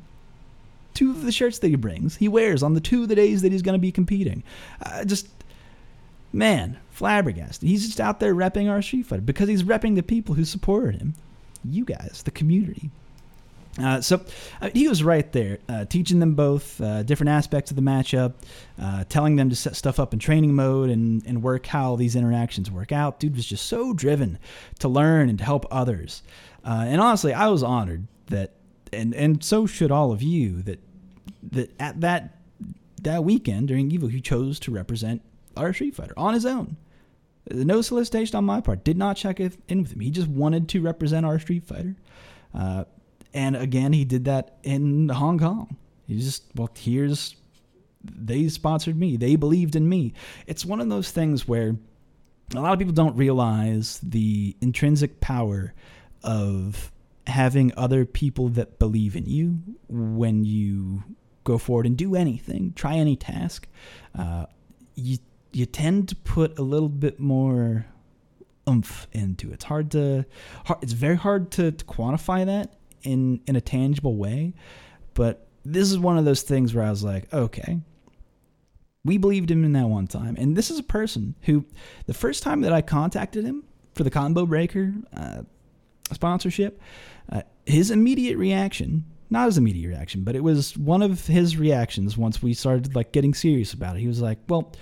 [0.93, 3.43] Two of the shirts that he brings, he wears on the two of the days
[3.43, 4.43] that he's going to be competing.
[4.83, 5.29] Uh, just
[6.33, 7.69] man, flabbergasted.
[7.69, 11.01] He's just out there repping our Street Fighter because he's repping the people who supported
[11.01, 11.15] him.
[11.65, 12.91] You guys, the community.
[13.81, 14.25] Uh, so
[14.61, 18.35] uh, he was right there, uh, teaching them both uh, different aspects of the matchup,
[18.81, 22.17] uh, telling them to set stuff up in training mode and, and work how these
[22.17, 23.21] interactions work out.
[23.21, 24.39] Dude was just so driven
[24.79, 26.23] to learn and to help others.
[26.65, 28.53] Uh, and honestly, I was honored that,
[28.93, 30.81] and and so should all of you that
[31.53, 32.37] that at that
[33.03, 35.23] that weekend during Evo, he chose to represent
[35.57, 36.77] our Street Fighter on his own.
[37.51, 38.85] No solicitation on my part.
[38.85, 40.01] Did not check in with him.
[40.01, 41.97] He just wanted to represent our Street Fighter.
[42.55, 42.85] Uh,
[43.33, 45.77] and again, he did that in Hong Kong.
[46.07, 47.37] He just, well, here's,
[48.03, 49.17] they sponsored me.
[49.17, 50.15] They believed in me.
[50.47, 51.77] It's one of those things where
[52.55, 55.73] a lot of people don't realize the intrinsic power
[56.23, 56.91] of
[57.27, 61.05] having other people that believe in you when you
[61.45, 63.69] go forward and do anything, try any task.
[64.19, 64.47] Uh,
[64.95, 65.19] you
[65.53, 67.87] you tend to put a little bit more
[68.69, 69.55] oomph into it.
[69.55, 70.25] It's hard to,
[70.65, 74.55] hard, it's very hard to, to quantify that in in a tangible way.
[75.15, 77.81] But this is one of those things where I was like, okay,
[79.05, 81.65] we believed him in that one time, and this is a person who,
[82.07, 85.43] the first time that I contacted him for the combo breaker uh,
[86.13, 86.81] sponsorship,
[87.31, 89.05] uh, his immediate reaction.
[89.33, 93.13] Not his immediate reaction, but it was one of his reactions once we started like
[93.13, 94.01] getting serious about it.
[94.01, 94.73] He was like, "Well,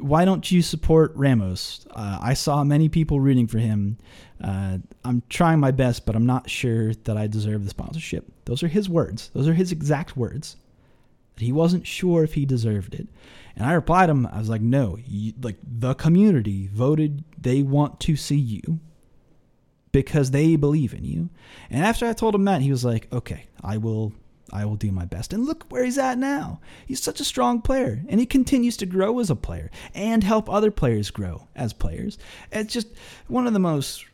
[0.00, 1.86] why don't you support Ramos?
[1.90, 3.98] Uh, I saw many people rooting for him.
[4.42, 8.26] Uh, I'm trying my best, but I'm not sure that I deserve the sponsorship.
[8.44, 9.30] Those are his words.
[9.34, 10.56] Those are his exact words.
[11.34, 13.08] That he wasn't sure if he deserved it.
[13.56, 18.00] And I replied him, I was like, no, you, like the community voted, they want
[18.00, 18.80] to see you
[19.92, 21.30] because they believe in you.
[21.70, 24.12] And after I told him that, he was like, okay, I will
[24.52, 25.32] I will do my best.
[25.32, 26.60] And look where he's at now.
[26.86, 30.48] He's such a strong player, and he continues to grow as a player and help
[30.48, 32.18] other players grow as players.
[32.52, 32.88] It's just
[33.26, 34.04] one of the most,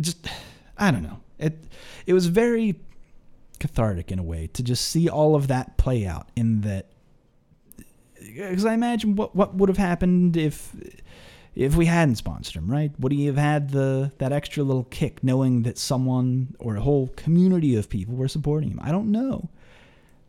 [0.00, 0.28] just,
[0.78, 1.20] I don't know.
[1.38, 1.58] It,
[2.06, 2.80] it was very
[3.58, 6.90] cathartic in a way to just see all of that play out in that.
[8.18, 10.74] Because I imagine what, what would have happened if
[11.56, 12.92] if we hadn't sponsored him, right?
[13.00, 17.08] Would he have had the that extra little kick knowing that someone or a whole
[17.16, 18.80] community of people were supporting him?
[18.82, 19.48] I don't know.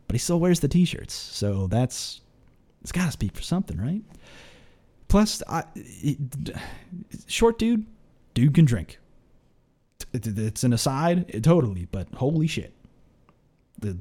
[0.06, 1.12] But he still wears the t-shirts.
[1.12, 2.22] So that's
[2.80, 4.02] it's got to speak for something, right?
[5.08, 5.64] Plus I,
[7.26, 7.86] short dude,
[8.32, 8.98] dude can drink.
[10.14, 12.72] It's an aside, totally, but holy shit.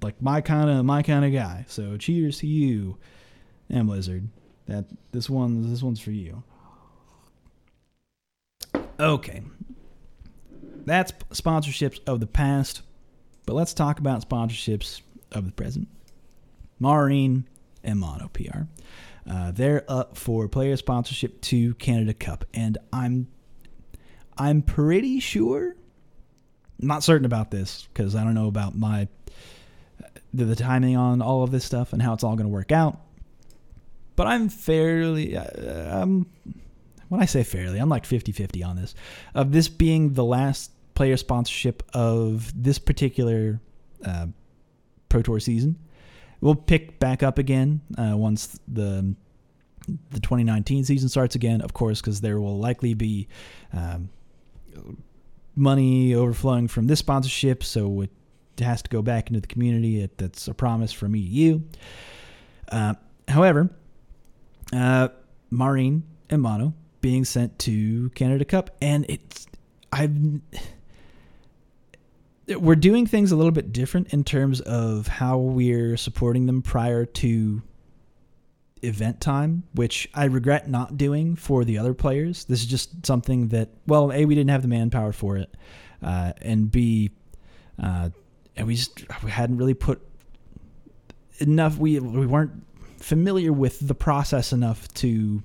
[0.02, 1.66] Like my kind of my kind of guy.
[1.68, 2.98] So cheers to you,
[3.70, 4.30] M Lizard.
[4.68, 6.44] That this one this one's for you.
[9.00, 9.42] Okay.
[10.86, 12.82] That's sponsorships of the past,
[13.46, 15.88] but let's talk about sponsorships of the present.
[16.80, 17.48] Maureen
[17.84, 18.62] and Mono PR.
[19.30, 23.28] Uh, they're up for player sponsorship to Canada Cup, and I'm
[24.38, 25.76] I'm pretty sure.
[26.82, 29.08] I'm not certain about this because I don't know about my
[30.34, 32.72] the, the, timing on all of this stuff and how it's all going to work
[32.72, 33.00] out.
[34.16, 36.28] But I'm fairly uh, I'm
[37.10, 38.96] when I say fairly, I'm like 50 50 on this,
[39.34, 43.62] of this being the last player sponsorship of this particular
[44.06, 44.28] uh,
[45.10, 45.78] Pro Tour season.
[46.42, 49.16] We'll pick back up again uh, once the
[50.12, 53.28] the 2019 season starts again, of course, because there will likely be
[53.72, 54.10] um,
[55.56, 58.10] money overflowing from this sponsorship, so it
[58.60, 60.02] has to go back into the community.
[60.02, 61.64] It, that's a promise from me to you.
[62.70, 62.96] Uh,
[63.30, 63.70] however,
[64.74, 65.08] uh,
[65.50, 69.48] Maureen and Mono being sent to Canada Cup, and it's
[69.92, 70.16] I've
[72.56, 77.06] we're doing things a little bit different in terms of how we're supporting them prior
[77.06, 77.62] to
[78.82, 82.46] event time, which I regret not doing for the other players.
[82.46, 85.54] This is just something that, well, a we didn't have the manpower for it,
[86.02, 87.12] uh, and b,
[87.82, 88.10] uh,
[88.56, 90.02] and we just we hadn't really put
[91.40, 91.78] enough.
[91.78, 92.64] We we weren't
[93.00, 95.44] familiar with the process enough to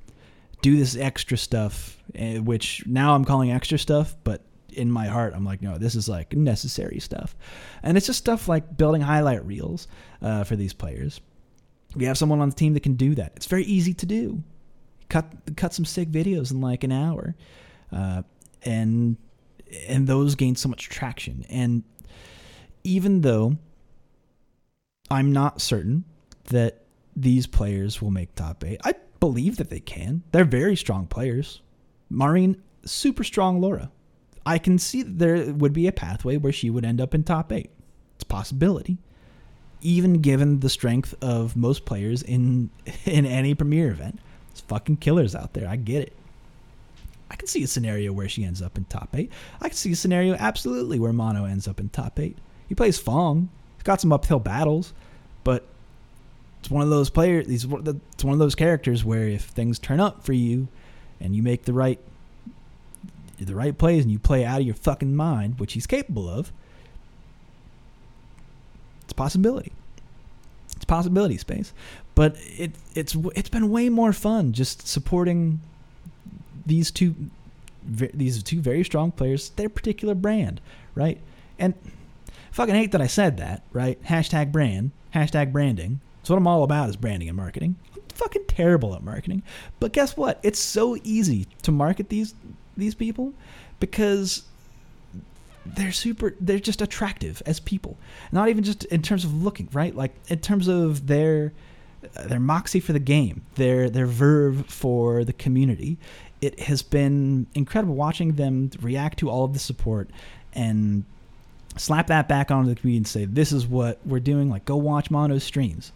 [0.62, 5.34] do this extra stuff, eh, which now I'm calling extra stuff, but in my heart,
[5.34, 7.36] I'm like, no, this is like necessary stuff.
[7.82, 9.88] And it's just stuff like building highlight reels
[10.22, 11.20] uh, for these players.
[11.94, 13.32] We have someone on the team that can do that.
[13.36, 14.42] It's very easy to do.
[15.10, 17.34] Cut cut some sick videos in like an hour,
[17.92, 18.22] uh,
[18.62, 19.18] and
[19.86, 21.44] and those gain so much traction.
[21.50, 21.82] And
[22.82, 23.58] even though
[25.10, 26.04] I'm not certain
[26.44, 30.24] that these players will make top eight, I believe that they can.
[30.32, 31.62] They're very strong players.
[32.10, 33.92] Maureen, super strong Laura.
[34.44, 37.22] I can see that there would be a pathway where she would end up in
[37.22, 37.70] top eight.
[38.16, 38.98] It's possibility.
[39.80, 42.70] Even given the strength of most players in
[43.04, 44.18] in any premier event.
[44.50, 45.68] It's fucking killers out there.
[45.68, 46.16] I get it.
[47.30, 49.30] I can see a scenario where she ends up in top eight.
[49.60, 52.38] I can see a scenario absolutely where Mono ends up in top eight.
[52.68, 53.50] He plays Fong.
[53.76, 54.92] He's got some uphill battles,
[56.62, 57.48] it's one of those players.
[57.48, 60.68] It's one of those characters where if things turn up for you,
[61.20, 61.98] and you make the right
[63.40, 66.52] the right plays and you play out of your fucking mind, which he's capable of,
[69.02, 69.72] it's possibility.
[70.76, 71.72] It's possibility space,
[72.14, 75.60] but it it's it's been way more fun just supporting
[76.64, 77.16] these two
[77.84, 80.60] these two very strong players, their particular brand,
[80.94, 81.18] right?
[81.58, 81.74] And
[82.52, 84.00] fucking hate that I said that, right?
[84.04, 86.00] Hashtag brand, hashtag branding.
[86.22, 87.76] So what I'm all about is branding and marketing.
[87.94, 89.42] I'm fucking terrible at marketing.
[89.80, 90.38] But guess what?
[90.42, 92.34] It's so easy to market these
[92.76, 93.34] these people
[93.80, 94.44] because
[95.64, 97.96] they're super they're just attractive as people.
[98.30, 99.94] Not even just in terms of looking, right?
[99.94, 101.52] Like in terms of their
[102.16, 105.98] uh, their moxie for the game, their their verve for the community.
[106.40, 110.10] It has been incredible watching them react to all of the support
[110.52, 111.04] and
[111.76, 114.76] slap that back onto the community and say, "This is what we're doing." Like, go
[114.76, 115.92] watch Mono's streams.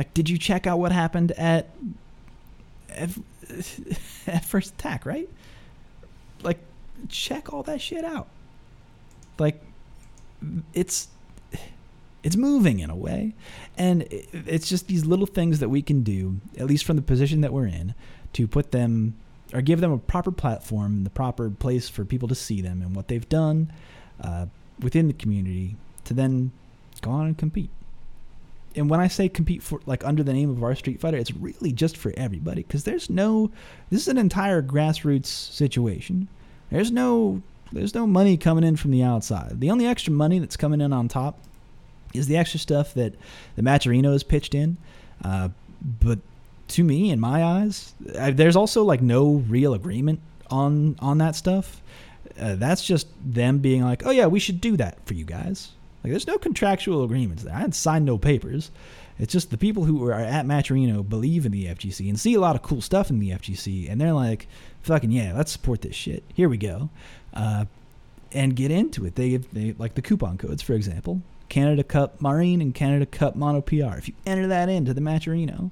[0.00, 1.68] Like, did you check out what happened at
[4.26, 5.04] at, first attack?
[5.04, 5.28] Right?
[6.42, 6.56] Like,
[7.10, 8.26] check all that shit out.
[9.38, 9.62] Like,
[10.72, 11.08] it's
[12.22, 13.34] it's moving in a way,
[13.76, 17.42] and it's just these little things that we can do, at least from the position
[17.42, 17.94] that we're in,
[18.32, 19.16] to put them
[19.52, 22.96] or give them a proper platform, the proper place for people to see them and
[22.96, 23.70] what they've done
[24.22, 24.46] uh,
[24.78, 26.52] within the community to then
[27.02, 27.68] go on and compete
[28.76, 31.32] and when I say compete for like under the name of our Street Fighter, it's
[31.32, 33.50] really just for everybody because there's no
[33.90, 36.28] this is an entire grassroots situation.
[36.70, 37.42] There's no
[37.72, 39.60] there's no money coming in from the outside.
[39.60, 41.38] The only extra money that's coming in on top
[42.14, 43.14] is the extra stuff that
[43.56, 44.76] the Matcherino has pitched in.
[45.24, 45.50] Uh,
[46.00, 46.18] but
[46.68, 51.34] to me, in my eyes, I, there's also like no real agreement on on that
[51.34, 51.82] stuff.
[52.38, 55.72] Uh, that's just them being like, oh yeah, we should do that for you guys.
[56.02, 57.54] Like, there's no contractual agreements there.
[57.54, 58.70] I hadn't signed no papers.
[59.18, 62.40] It's just the people who are at Matcherino believe in the FGC and see a
[62.40, 64.48] lot of cool stuff in the FGC, and they're like,
[64.82, 66.24] fucking yeah, let's support this shit.
[66.32, 66.88] Here we go.
[67.34, 67.66] Uh,
[68.32, 69.16] and get into it.
[69.16, 71.20] They, they like the coupon codes, for example.
[71.50, 73.98] Canada Cup Marine and Canada Cup Mono PR.
[73.98, 75.70] If you enter that into the Matcherino,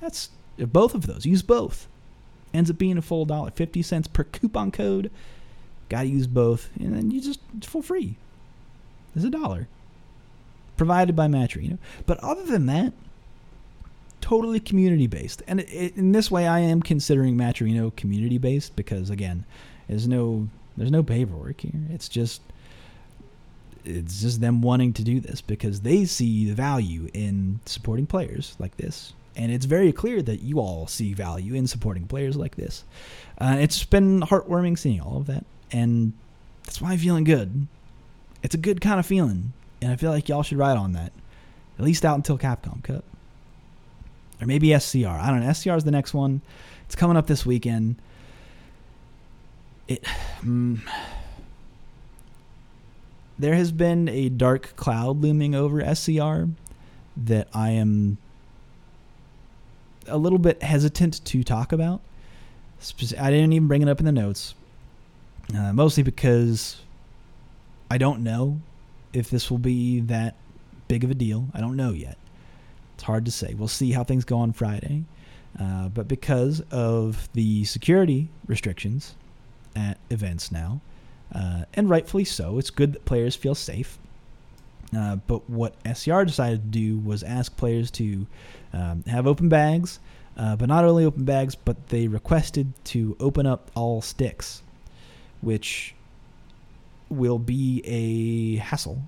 [0.00, 1.26] that's both of those.
[1.26, 1.88] Use both.
[2.52, 5.10] Ends up being a full dollar, fifty cents per coupon code.
[5.88, 8.16] Got to use both, and then you just it's for free.
[9.14, 9.68] It's a dollar,
[10.76, 11.78] provided by Matcherino.
[12.06, 12.92] But other than that,
[14.20, 15.42] totally community based.
[15.46, 19.44] And in this way, I am considering Matcherino community based because again,
[19.88, 21.80] there's no there's no paperwork here.
[21.90, 22.40] It's just
[23.84, 28.56] it's just them wanting to do this because they see the value in supporting players
[28.58, 29.12] like this.
[29.36, 32.84] And it's very clear that you all see value in supporting players like this.
[33.36, 35.44] Uh, it's been heartwarming seeing all of that.
[35.72, 36.12] And
[36.64, 37.66] that's why I'm feeling good.
[38.44, 39.54] It's a good kind of feeling.
[39.80, 41.12] And I feel like y'all should ride on that.
[41.78, 43.02] At least out until Capcom Cup.
[44.40, 45.08] Or maybe SCR.
[45.08, 45.52] I don't know.
[45.52, 46.42] SCR is the next one.
[46.84, 47.96] It's coming up this weekend.
[49.88, 50.04] It.
[50.44, 50.80] Mm,
[53.38, 56.50] there has been a dark cloud looming over SCR
[57.16, 58.18] that I am
[60.06, 62.02] a little bit hesitant to talk about.
[63.18, 64.54] I didn't even bring it up in the notes,
[65.56, 66.82] uh, mostly because
[67.94, 68.60] I don't know
[69.12, 70.34] if this will be that
[70.88, 71.46] big of a deal.
[71.54, 72.18] I don't know yet.
[72.94, 73.54] It's hard to say.
[73.54, 75.04] We'll see how things go on Friday.
[75.60, 79.14] Uh, but because of the security restrictions
[79.76, 80.80] at events now,
[81.32, 82.58] uh, and rightfully so.
[82.58, 83.96] It's good that players feel safe.
[84.92, 88.26] Uh, but what SCR decided to do was ask players to
[88.72, 90.00] um, have open bags,
[90.36, 94.62] uh, but not only open bags, but they requested to open up all sticks,
[95.42, 95.94] which
[97.08, 99.02] will be a hassle.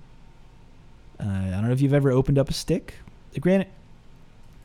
[1.19, 2.95] Uh, I don't know if you've ever opened up a stick.
[3.39, 3.67] Granted,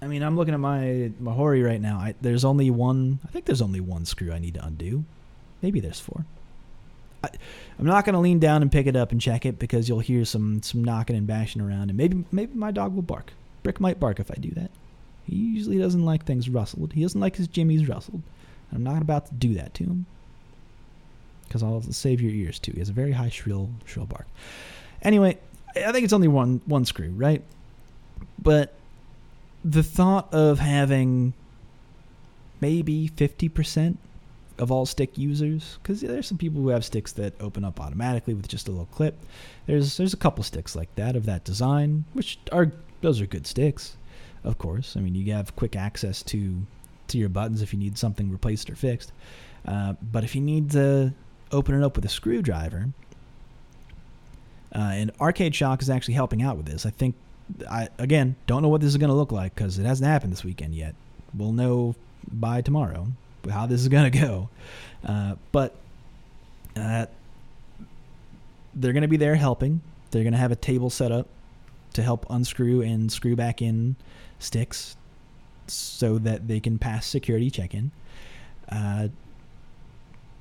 [0.00, 1.98] I mean, I'm looking at my Mahori right now.
[1.98, 3.20] I, there's only one.
[3.26, 5.04] I think there's only one screw I need to undo.
[5.62, 6.24] Maybe there's four.
[7.22, 7.28] I,
[7.78, 10.00] am not going to lean down and pick it up and check it because you'll
[10.00, 13.32] hear some some knocking and bashing around, and maybe maybe my dog will bark.
[13.62, 14.70] Brick might bark if I do that.
[15.24, 16.94] He usually doesn't like things rustled.
[16.94, 18.22] He doesn't like his jimmies rustled.
[18.72, 20.06] I'm not about to do that to him
[21.52, 22.72] because I'll save your ears too.
[22.72, 24.26] He has a very high shrill shrill bark.
[25.02, 25.36] Anyway,
[25.76, 27.42] I think it's only one one screw, right?
[28.40, 28.72] But
[29.62, 31.34] the thought of having
[32.60, 33.96] maybe 50%
[34.58, 38.32] of all stick users because there's some people who have sticks that open up automatically
[38.32, 39.18] with just a little clip.
[39.66, 42.72] There's there's a couple sticks like that of that design, which are
[43.02, 43.98] those are good sticks,
[44.42, 44.96] of course.
[44.96, 46.62] I mean, you have quick access to
[47.08, 49.12] to your buttons if you need something replaced or fixed.
[49.66, 51.12] Uh, but if you need to
[51.52, 52.88] open it up with a screwdriver,
[54.74, 56.86] uh, and Arcade Shock is actually helping out with this.
[56.86, 57.14] I think
[57.70, 60.32] I again don't know what this is going to look like because it hasn't happened
[60.32, 60.94] this weekend yet.
[61.34, 61.94] We'll know
[62.30, 63.08] by tomorrow
[63.50, 64.48] how this is going to go.
[65.04, 65.74] Uh, but
[66.76, 67.06] uh,
[68.74, 69.80] they're going to be there helping.
[70.10, 71.26] They're going to have a table set up
[71.94, 73.96] to help unscrew and screw back in
[74.38, 74.96] sticks
[75.66, 77.90] so that they can pass security check in.
[78.70, 79.08] Uh,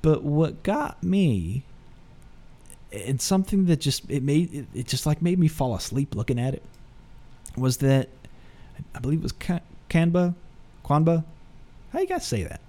[0.02, 1.62] but what got me
[2.92, 6.54] and something that just it made it, just like made me fall asleep looking at
[6.54, 6.62] it
[7.56, 8.08] was that
[8.94, 9.32] I believe it was
[9.88, 10.34] Canba,
[10.84, 11.24] Qanba.
[11.92, 12.60] How you guys say that?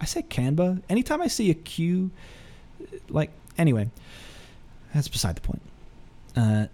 [0.00, 0.82] I say Canva.
[0.88, 2.10] Anytime I see a Q,
[3.08, 3.90] like anyway,
[4.94, 5.62] that's beside the point.
[6.36, 6.66] Uh,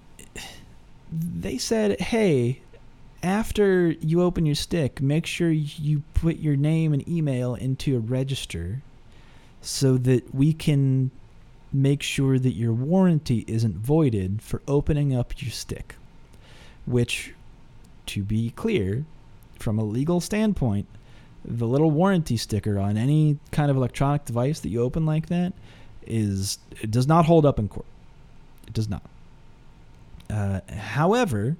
[1.11, 2.61] they said, hey,
[3.23, 8.01] after you open your stick, make sure you put your name and email into a
[8.01, 8.83] register
[9.65, 11.11] so that we can
[11.73, 15.97] make sure that your warranty isn't voided for opening up your stick.
[16.87, 17.33] Which,
[18.07, 19.05] to be clear,
[19.59, 20.87] from a legal standpoint,
[21.45, 25.53] the little warranty sticker on any kind of electronic device that you open like that
[26.07, 27.87] is it does not hold up in court.
[28.67, 29.03] It does not.
[30.29, 31.57] Uh, however,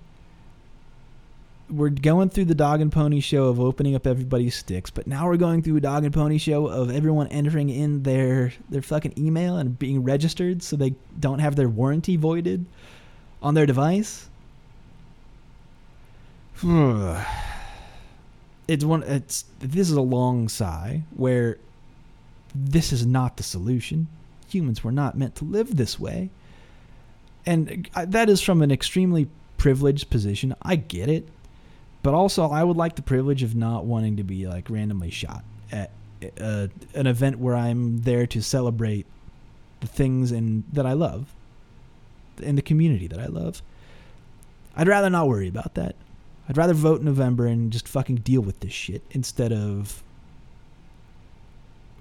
[1.71, 5.27] we're going through the dog and pony show of opening up everybody's sticks, but now
[5.27, 9.15] we're going through a dog and pony show of everyone entering in their their fucking
[9.17, 12.67] email and being registered so they don't have their warranty voided
[13.43, 14.29] on their device.
[18.69, 21.59] it's one it's this is a long sigh where
[22.55, 24.07] this is not the solution.
[24.49, 26.31] Humans were not meant to live this way.
[27.47, 30.55] And that is from an extremely privileged position.
[30.63, 31.29] I get it.
[32.05, 35.43] But also, I would like the privilege of not wanting to be like randomly shot
[35.73, 35.91] at
[36.39, 39.07] uh, an event where I'm there to celebrate
[39.81, 41.35] the things in that I love
[42.43, 43.63] in the community that I love.
[44.77, 45.97] I'd rather not worry about that.
[46.47, 50.03] I'd rather vote in November and just fucking deal with this shit instead of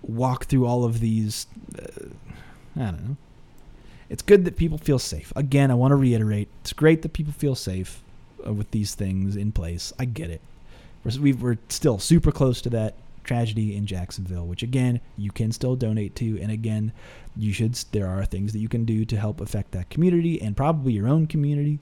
[0.01, 1.47] walk through all of these.
[1.80, 2.08] Uh,
[2.76, 3.18] I don't know.
[4.10, 5.32] It's good that people feel safe.
[5.34, 8.04] Again, I want to reiterate it's great that people feel safe
[8.51, 9.93] with these things in place.
[9.97, 10.41] I get it.
[11.03, 15.75] We're, we're still super close to that tragedy in Jacksonville, which again, you can still
[15.75, 16.39] donate to.
[16.41, 16.91] And again,
[17.35, 20.55] you should, there are things that you can do to help affect that community and
[20.55, 21.79] probably your own community.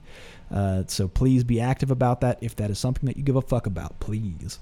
[0.50, 3.42] Uh, so please be active about that if that is something that you give a
[3.42, 4.58] fuck about, please.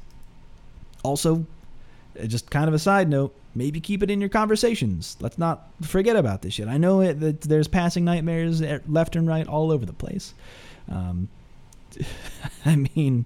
[1.03, 1.47] Also,
[2.21, 5.17] uh, just kind of a side note, maybe keep it in your conversations.
[5.21, 6.69] Let's not forget about this shit.
[6.69, 10.35] I know it, that there's passing nightmares left and right all over the place.
[10.89, 11.29] Um,
[12.65, 13.25] I mean,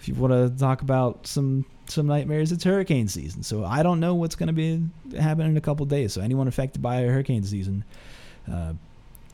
[0.00, 3.42] if you want to talk about some some nightmares, it's hurricane season.
[3.42, 4.82] So I don't know what's going to be
[5.18, 6.12] happening in a couple days.
[6.12, 7.84] So anyone affected by a hurricane season,
[8.50, 8.72] uh,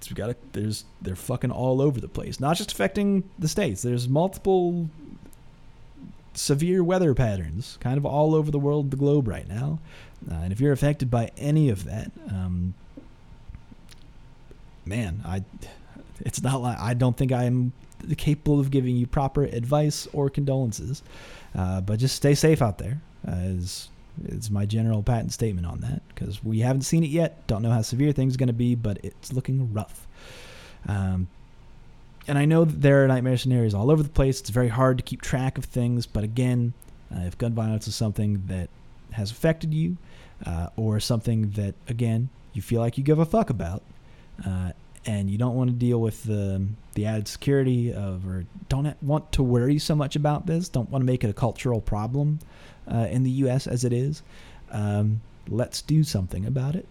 [0.09, 2.41] we got there's they're fucking all over the place.
[2.41, 3.83] Not just affecting the states.
[3.83, 4.89] There's multiple
[6.35, 9.79] severe weather patterns kind of all over the world, the globe right now.
[10.31, 12.75] Uh, and if you're affected by any of that, um,
[14.85, 15.45] man, I
[16.21, 17.73] it's not like I don't think I'm
[18.17, 21.03] capable of giving you proper advice or condolences.
[21.55, 23.01] Uh, but just stay safe out there.
[23.27, 23.89] Uh, is
[24.25, 27.47] is my general patent statement on that because we haven't seen it yet.
[27.47, 30.07] Don't know how severe things are going to be, but it's looking rough.
[30.89, 31.29] Um,
[32.29, 34.41] and I know that there are nightmare scenarios all over the place.
[34.41, 36.75] It's very hard to keep track of things, but again,
[37.15, 38.69] uh, if gun violence is something that
[39.13, 39.97] has affected you,
[40.47, 43.83] uh, or something that again you feel like you give a fuck about,
[44.47, 44.73] uh,
[45.07, 49.31] and you don't want to deal with the the added security of or don't want
[49.33, 52.39] to worry so much about this don't want to make it a cultural problem
[52.93, 54.23] uh, in the US as it is
[54.71, 56.87] um, let's do something about it.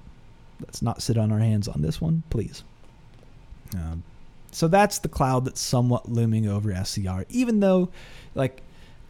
[0.59, 2.63] Let's not sit on our hands on this one please.
[3.75, 4.03] Um,
[4.51, 7.89] so that's the cloud that's somewhat looming over SCR even though
[8.35, 8.61] like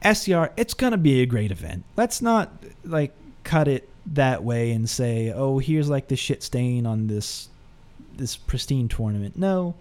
[0.04, 1.84] SCR it's going to be a great event.
[1.98, 2.52] Let's not
[2.84, 7.50] like cut it that way and say oh here's like the shit stain on this
[8.20, 9.36] this pristine tournament.
[9.38, 9.74] No,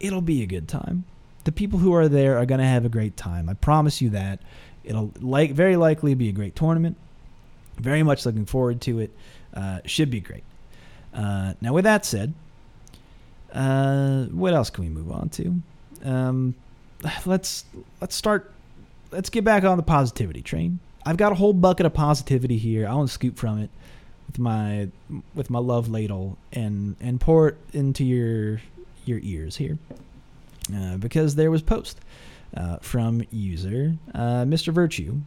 [0.00, 1.04] it'll be a good time.
[1.44, 3.48] The people who are there are going to have a great time.
[3.48, 4.40] I promise you that.
[4.82, 6.96] It'll like very likely be a great tournament.
[7.76, 9.10] Very much looking forward to it.
[9.52, 10.44] Uh, should be great.
[11.12, 12.34] Uh, now, with that said,
[13.52, 15.60] uh, what else can we move on to?
[16.04, 16.54] Um,
[17.26, 17.64] let's
[18.00, 18.52] let's start.
[19.10, 20.78] Let's get back on the positivity train.
[21.04, 22.88] I've got a whole bucket of positivity here.
[22.88, 23.70] I want to scoop from it
[24.26, 24.88] with my
[25.34, 28.60] with my love ladle and and pour it into your
[29.04, 29.78] your ears here,
[30.74, 32.00] uh, because there was post
[32.56, 34.72] uh, from user uh, Mr.
[34.72, 35.20] Virtue,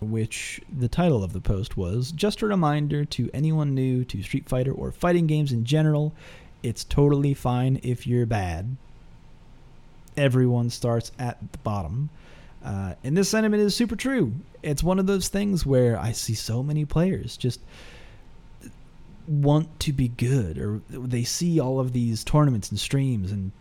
[0.00, 4.48] which the title of the post was just a reminder to anyone new to Street
[4.48, 6.12] Fighter or fighting games in general.
[6.62, 8.76] It's totally fine if you're bad.
[10.16, 12.10] Everyone starts at the bottom.
[12.64, 14.32] Uh, and this sentiment is super true.
[14.62, 17.60] It's one of those things where I see so many players just
[19.26, 23.52] want to be good, or they see all of these tournaments and streams and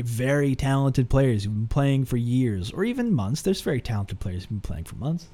[0.00, 3.42] very talented players who've been playing for years or even months.
[3.42, 5.28] There's very talented players who've been playing for months,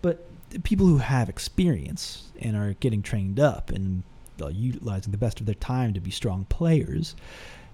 [0.00, 0.26] but
[0.62, 4.04] people who have experience and are getting trained up and
[4.38, 7.14] utilizing the best of their time to be strong players.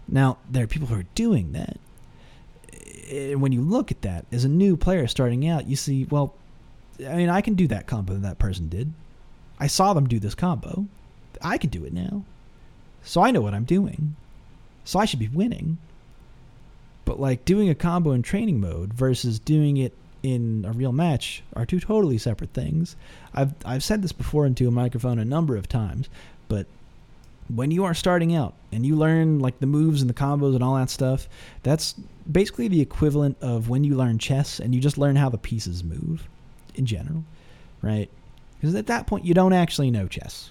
[0.08, 1.78] Now, there are people who are doing that
[3.10, 6.34] Eh, when you look at that as a new player starting out, you see, well,
[7.06, 8.92] I mean, I can do that combo that, that person did.
[9.58, 10.86] I saw them do this combo.
[11.40, 12.24] I can do it now.
[13.02, 14.16] So I know what I'm doing.
[14.84, 15.78] So I should be winning.
[17.04, 21.42] But like doing a combo in training mode versus doing it in a real match
[21.54, 22.96] are two totally separate things.
[23.34, 26.08] I've I've said this before into a microphone a number of times,
[26.48, 26.66] but
[27.54, 30.64] when you are starting out and you learn like the moves and the combos and
[30.64, 31.28] all that stuff,
[31.62, 31.94] that's
[32.30, 35.84] basically the equivalent of when you learn chess and you just learn how the pieces
[35.84, 36.28] move
[36.74, 37.24] in general,
[37.82, 38.08] right?
[38.60, 40.50] Because at that point you don't actually know chess.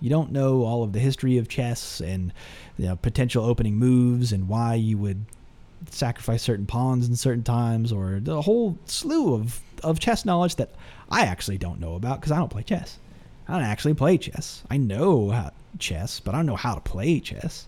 [0.00, 2.32] You don't know all of the history of chess and
[2.78, 5.24] you know, potential opening moves and why you would
[5.90, 10.70] sacrifice certain pawns in certain times or the whole slew of, of chess knowledge that
[11.10, 12.98] I actually don't know about because I don't play chess.
[13.46, 14.62] I don't actually play chess.
[14.70, 17.66] I know how, chess, but I don't know how to play chess.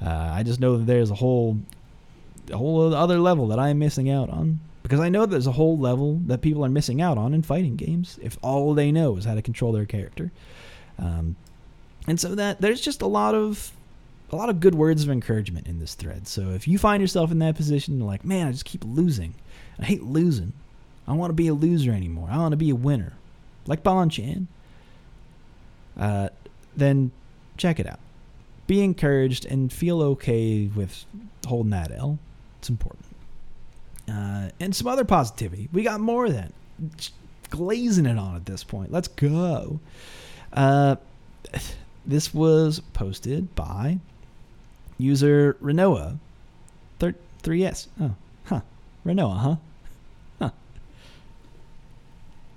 [0.00, 1.58] Uh, I just know that there's a whole,
[2.50, 5.78] a whole other level that I'm missing out on because I know there's a whole
[5.78, 9.24] level that people are missing out on in fighting games if all they know is
[9.24, 10.32] how to control their character.
[10.98, 11.36] Um,
[12.06, 13.72] and so that there's just a lot of
[14.30, 16.26] a lot of good words of encouragement in this thread.
[16.26, 19.34] So if you find yourself in that position, you're like, man, I just keep losing.
[19.78, 20.54] I hate losing.
[21.06, 22.28] I don't want to be a loser anymore.
[22.30, 23.12] I want to be a winner,
[23.66, 24.46] like Bonchan.
[25.98, 26.30] Uh,
[26.74, 27.12] then
[27.62, 28.00] check it out.
[28.66, 31.04] Be encouraged and feel okay with
[31.46, 32.18] holding that L.
[32.58, 33.04] It's important.
[34.08, 35.68] Uh, and some other positivity.
[35.72, 36.28] We got more.
[36.96, 37.12] Just
[37.50, 38.90] glazing it on at this point.
[38.90, 39.80] Let's go.
[40.52, 40.96] Uh,
[42.06, 43.98] this was posted by
[44.98, 46.18] user Rinoa.
[47.42, 47.88] 3S.
[48.00, 48.60] Oh, huh.
[49.04, 49.36] Rinoa?
[49.38, 49.56] Huh.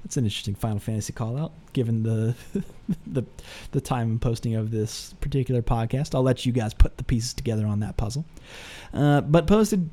[0.05, 2.35] That's an interesting Final Fantasy call out, given the
[3.07, 3.25] the
[3.71, 6.13] the time and posting of this particular podcast.
[6.13, 8.23] I'll let you guys put the pieces together on that puzzle.
[8.93, 9.89] Uh, but posted,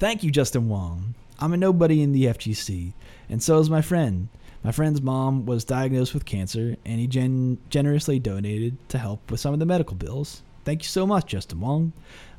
[0.00, 1.14] thank you, Justin Wong.
[1.38, 2.94] I'm a nobody in the FGC,
[3.28, 4.28] and so is my friend.
[4.64, 9.38] My friend's mom was diagnosed with cancer, and he gen- generously donated to help with
[9.38, 10.42] some of the medical bills.
[10.64, 11.92] Thank you so much, Justin Wong.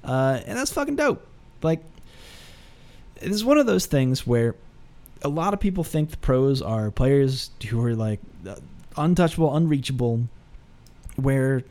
[0.04, 1.26] Uh, and that's fucking dope.
[1.64, 1.82] Like,
[3.22, 4.56] it is one of those things where
[5.22, 8.56] a lot of people think the pros are players who are like uh,
[8.98, 10.22] untouchable, unreachable,
[11.16, 11.64] where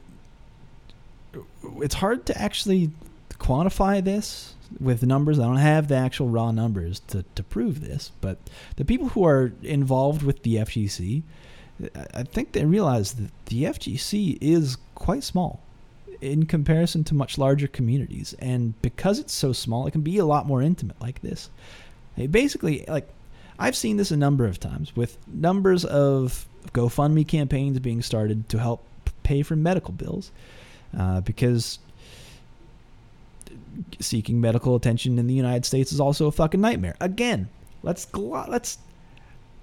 [1.81, 2.91] it's hard to actually
[3.39, 5.39] quantify this with numbers.
[5.39, 8.39] I don't have the actual raw numbers to, to prove this, but
[8.77, 11.23] the people who are involved with the FGC,
[12.13, 15.61] I think they realize that the FGC is quite small
[16.21, 18.35] in comparison to much larger communities.
[18.41, 21.51] And because it's so small, it can be a lot more intimate like this.
[22.31, 23.09] basically, like,
[23.59, 28.59] I've seen this a number of times with numbers of GoFundMe campaigns being started to
[28.59, 28.85] help
[29.23, 30.31] pay for medical bills.
[30.97, 31.79] Uh, because
[34.01, 36.97] seeking medical attention in the United States is also a fucking nightmare.
[37.01, 37.49] Again,
[37.83, 38.79] let's let's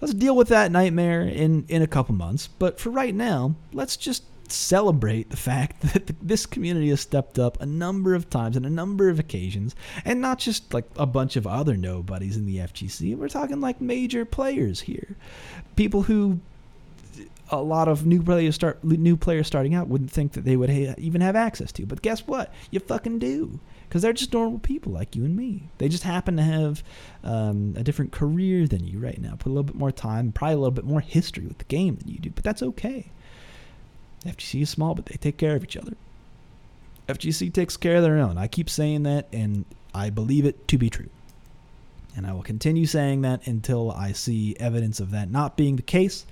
[0.02, 2.48] let's deal with that nightmare in in a couple months.
[2.48, 7.62] But for right now, let's just celebrate the fact that this community has stepped up
[7.62, 11.36] a number of times and a number of occasions, and not just like a bunch
[11.36, 13.18] of other nobodies in the FGC.
[13.18, 15.16] We're talking like major players here,
[15.76, 16.40] people who
[17.52, 20.70] a lot of new players start new players starting out wouldn't think that they would
[20.70, 21.86] ha- even have access to.
[21.86, 22.54] But guess what?
[22.72, 25.70] You fucking do because they're just normal people like you and me.
[25.78, 26.84] They just happen to have
[27.24, 29.36] um, a different career than you right now.
[29.36, 31.96] Put a little bit more time, probably a little bit more history with the game
[31.96, 33.12] than you do, but that's okay.
[34.26, 35.94] FGC is small, but they take care of each other.
[37.08, 38.38] FGC takes care of their own.
[38.38, 41.10] I keep saying that, and I believe it to be true.
[42.18, 45.82] And I will continue saying that until I see evidence of that not being the
[45.82, 46.26] case.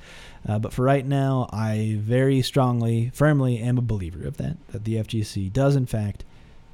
[0.47, 4.85] Uh, but for right now, I very strongly, firmly am a believer of that, that
[4.85, 6.23] the FGC does, in fact,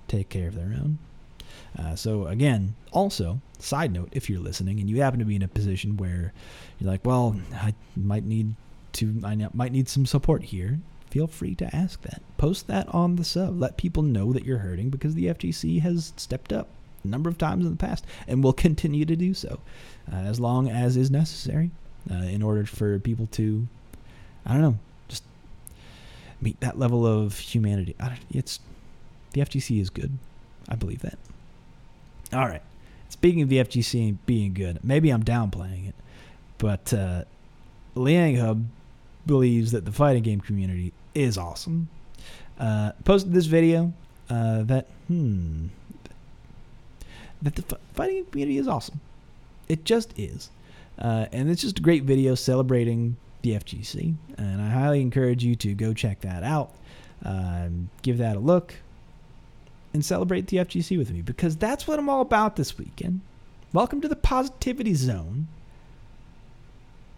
[0.08, 1.00] take care of their own.
[1.78, 5.44] Uh, so again, also side note, if you're listening and you happen to be in
[5.44, 6.34] a position where
[6.80, 8.56] you're like, well, I might need
[8.94, 10.80] to, I might need some support here.
[11.10, 12.22] Feel free to ask that.
[12.38, 13.60] Post that on the sub.
[13.60, 16.68] Let people know that you're hurting because the FGC has stepped up
[17.04, 19.60] a number of times in the past and will continue to do so
[20.12, 21.72] uh, as long as is necessary
[22.12, 23.68] uh, in order for people to,
[24.46, 25.24] I don't know, just
[26.42, 27.96] meet that level of humanity.
[28.30, 28.60] it's
[29.32, 30.18] the FGC is good.
[30.68, 31.18] I believe that.
[32.34, 32.62] All right.
[33.10, 35.96] Speaking of the FGC being good, maybe I'm downplaying it,
[36.60, 37.24] but uh,
[37.96, 38.66] Liang Hub
[39.30, 41.88] believes that the fighting game community is awesome.
[42.60, 43.94] Uh, posted this video
[44.28, 45.68] uh, that hmm
[47.42, 49.00] that the fighting community is awesome.
[49.70, 50.50] It just is,
[50.98, 55.56] uh, and it's just a great video celebrating the FGC, and I highly encourage you
[55.58, 56.74] to go check that out.
[57.24, 58.74] Um, give that a look
[59.94, 63.22] and celebrate the FGC with me because that's what I'm all about this weekend.
[63.74, 65.48] Welcome to the positivity zone.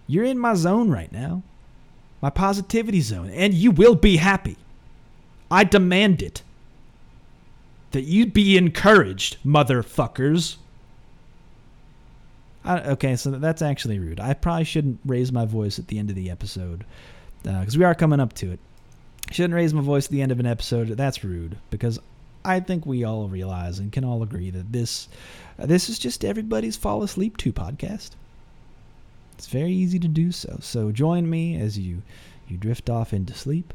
[0.07, 1.43] You're in my zone right now,
[2.21, 4.57] my positivity zone, and you will be happy.
[5.49, 6.43] I demand it.
[7.91, 10.57] That you'd be encouraged, motherfuckers.
[12.63, 14.19] I, okay, so that's actually rude.
[14.19, 16.85] I probably shouldn't raise my voice at the end of the episode
[17.43, 18.59] because uh, we are coming up to it.
[19.31, 20.89] Shouldn't raise my voice at the end of an episode.
[20.89, 21.99] That's rude because
[22.45, 25.07] I think we all realize and can all agree that this
[25.59, 28.11] uh, this is just everybody's fall asleep to podcast.
[29.41, 30.59] It's very easy to do so.
[30.61, 32.03] So join me as you
[32.47, 33.73] you drift off into sleep.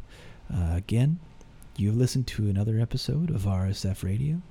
[0.49, 1.19] Uh, again,
[1.77, 4.43] you've listened to another episode of RSF Radio.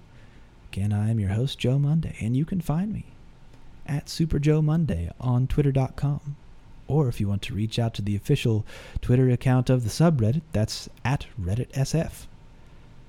[0.73, 3.05] Again, I am your host Joe Monday, and you can find me
[3.85, 6.35] at Super Joe Monday on Twitter.com.
[6.85, 8.65] Or if you want to reach out to the official
[8.99, 12.25] Twitter account of the subreddit, that's at RedditSF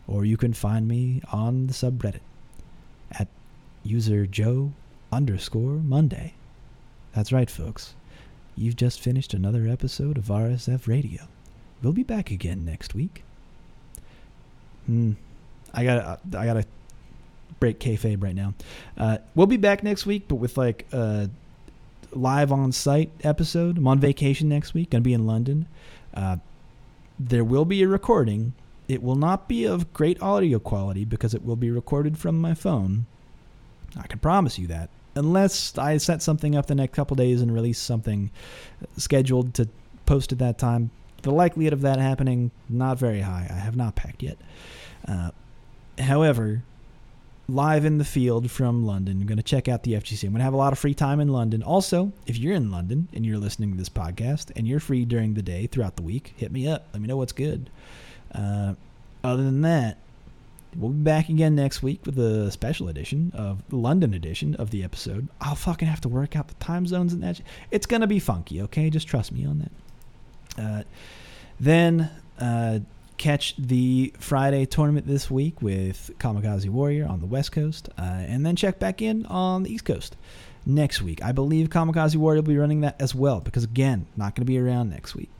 [0.06, 2.20] or you can find me on the subreddit
[3.10, 3.26] at
[3.82, 4.72] user Joe
[5.10, 6.34] underscore Monday.
[7.16, 7.94] That's right, folks.
[8.56, 11.22] You've just finished another episode of RSF Radio.
[11.82, 13.24] We'll be back again next week.
[14.84, 15.12] Hmm.
[15.72, 16.66] I gotta, I got to
[17.58, 18.52] break kayfabe right now.
[18.98, 21.30] Uh, we'll be back next week, but with like a
[22.12, 23.78] live on site episode.
[23.78, 24.90] I'm on vacation next week.
[24.90, 25.68] Gonna be in London.
[26.12, 26.36] Uh,
[27.18, 28.52] there will be a recording.
[28.88, 32.52] It will not be of great audio quality because it will be recorded from my
[32.52, 33.06] phone.
[33.96, 34.90] I can promise you that.
[35.16, 38.30] Unless I set something up the next couple days and release something
[38.96, 39.68] scheduled to
[40.04, 40.90] post at that time,
[41.22, 43.48] the likelihood of that happening not very high.
[43.50, 44.38] I have not packed yet.
[45.08, 45.30] Uh,
[45.98, 46.62] however,
[47.48, 49.20] live in the field from London.
[49.20, 50.24] I'm going to check out the FGC.
[50.24, 51.62] I'm going to have a lot of free time in London.
[51.62, 55.34] Also, if you're in London and you're listening to this podcast and you're free during
[55.34, 56.88] the day throughout the week, hit me up.
[56.92, 57.70] Let me know what's good.
[58.32, 58.74] Uh,
[59.22, 59.98] other than that,
[60.78, 64.84] we'll be back again next week with a special edition of London edition of the
[64.84, 65.28] episode.
[65.40, 67.40] I'll fucking have to work out the time zones and that.
[67.70, 68.90] It's to be funky, okay?
[68.90, 70.62] Just trust me on that.
[70.62, 70.82] Uh,
[71.58, 72.80] then uh,
[73.16, 78.44] catch the Friday tournament this week with Kamikaze Warrior on the West Coast, uh, and
[78.44, 80.16] then check back in on the East Coast
[80.64, 81.22] next week.
[81.22, 84.58] I believe Kamikaze Warrior will be running that as well because again, not to be
[84.58, 85.30] around next week.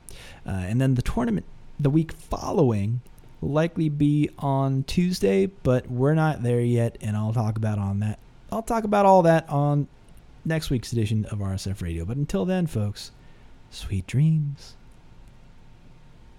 [0.46, 1.44] Uh, and then the tournament
[1.78, 3.00] the week following
[3.40, 8.00] will likely be on Tuesday, but we're not there yet, and I'll talk about on
[8.00, 8.18] that.
[8.50, 9.88] I'll talk about all that on
[10.44, 12.04] next week's edition of RSF Radio.
[12.04, 13.10] But until then, folks,
[13.70, 14.75] sweet dreams.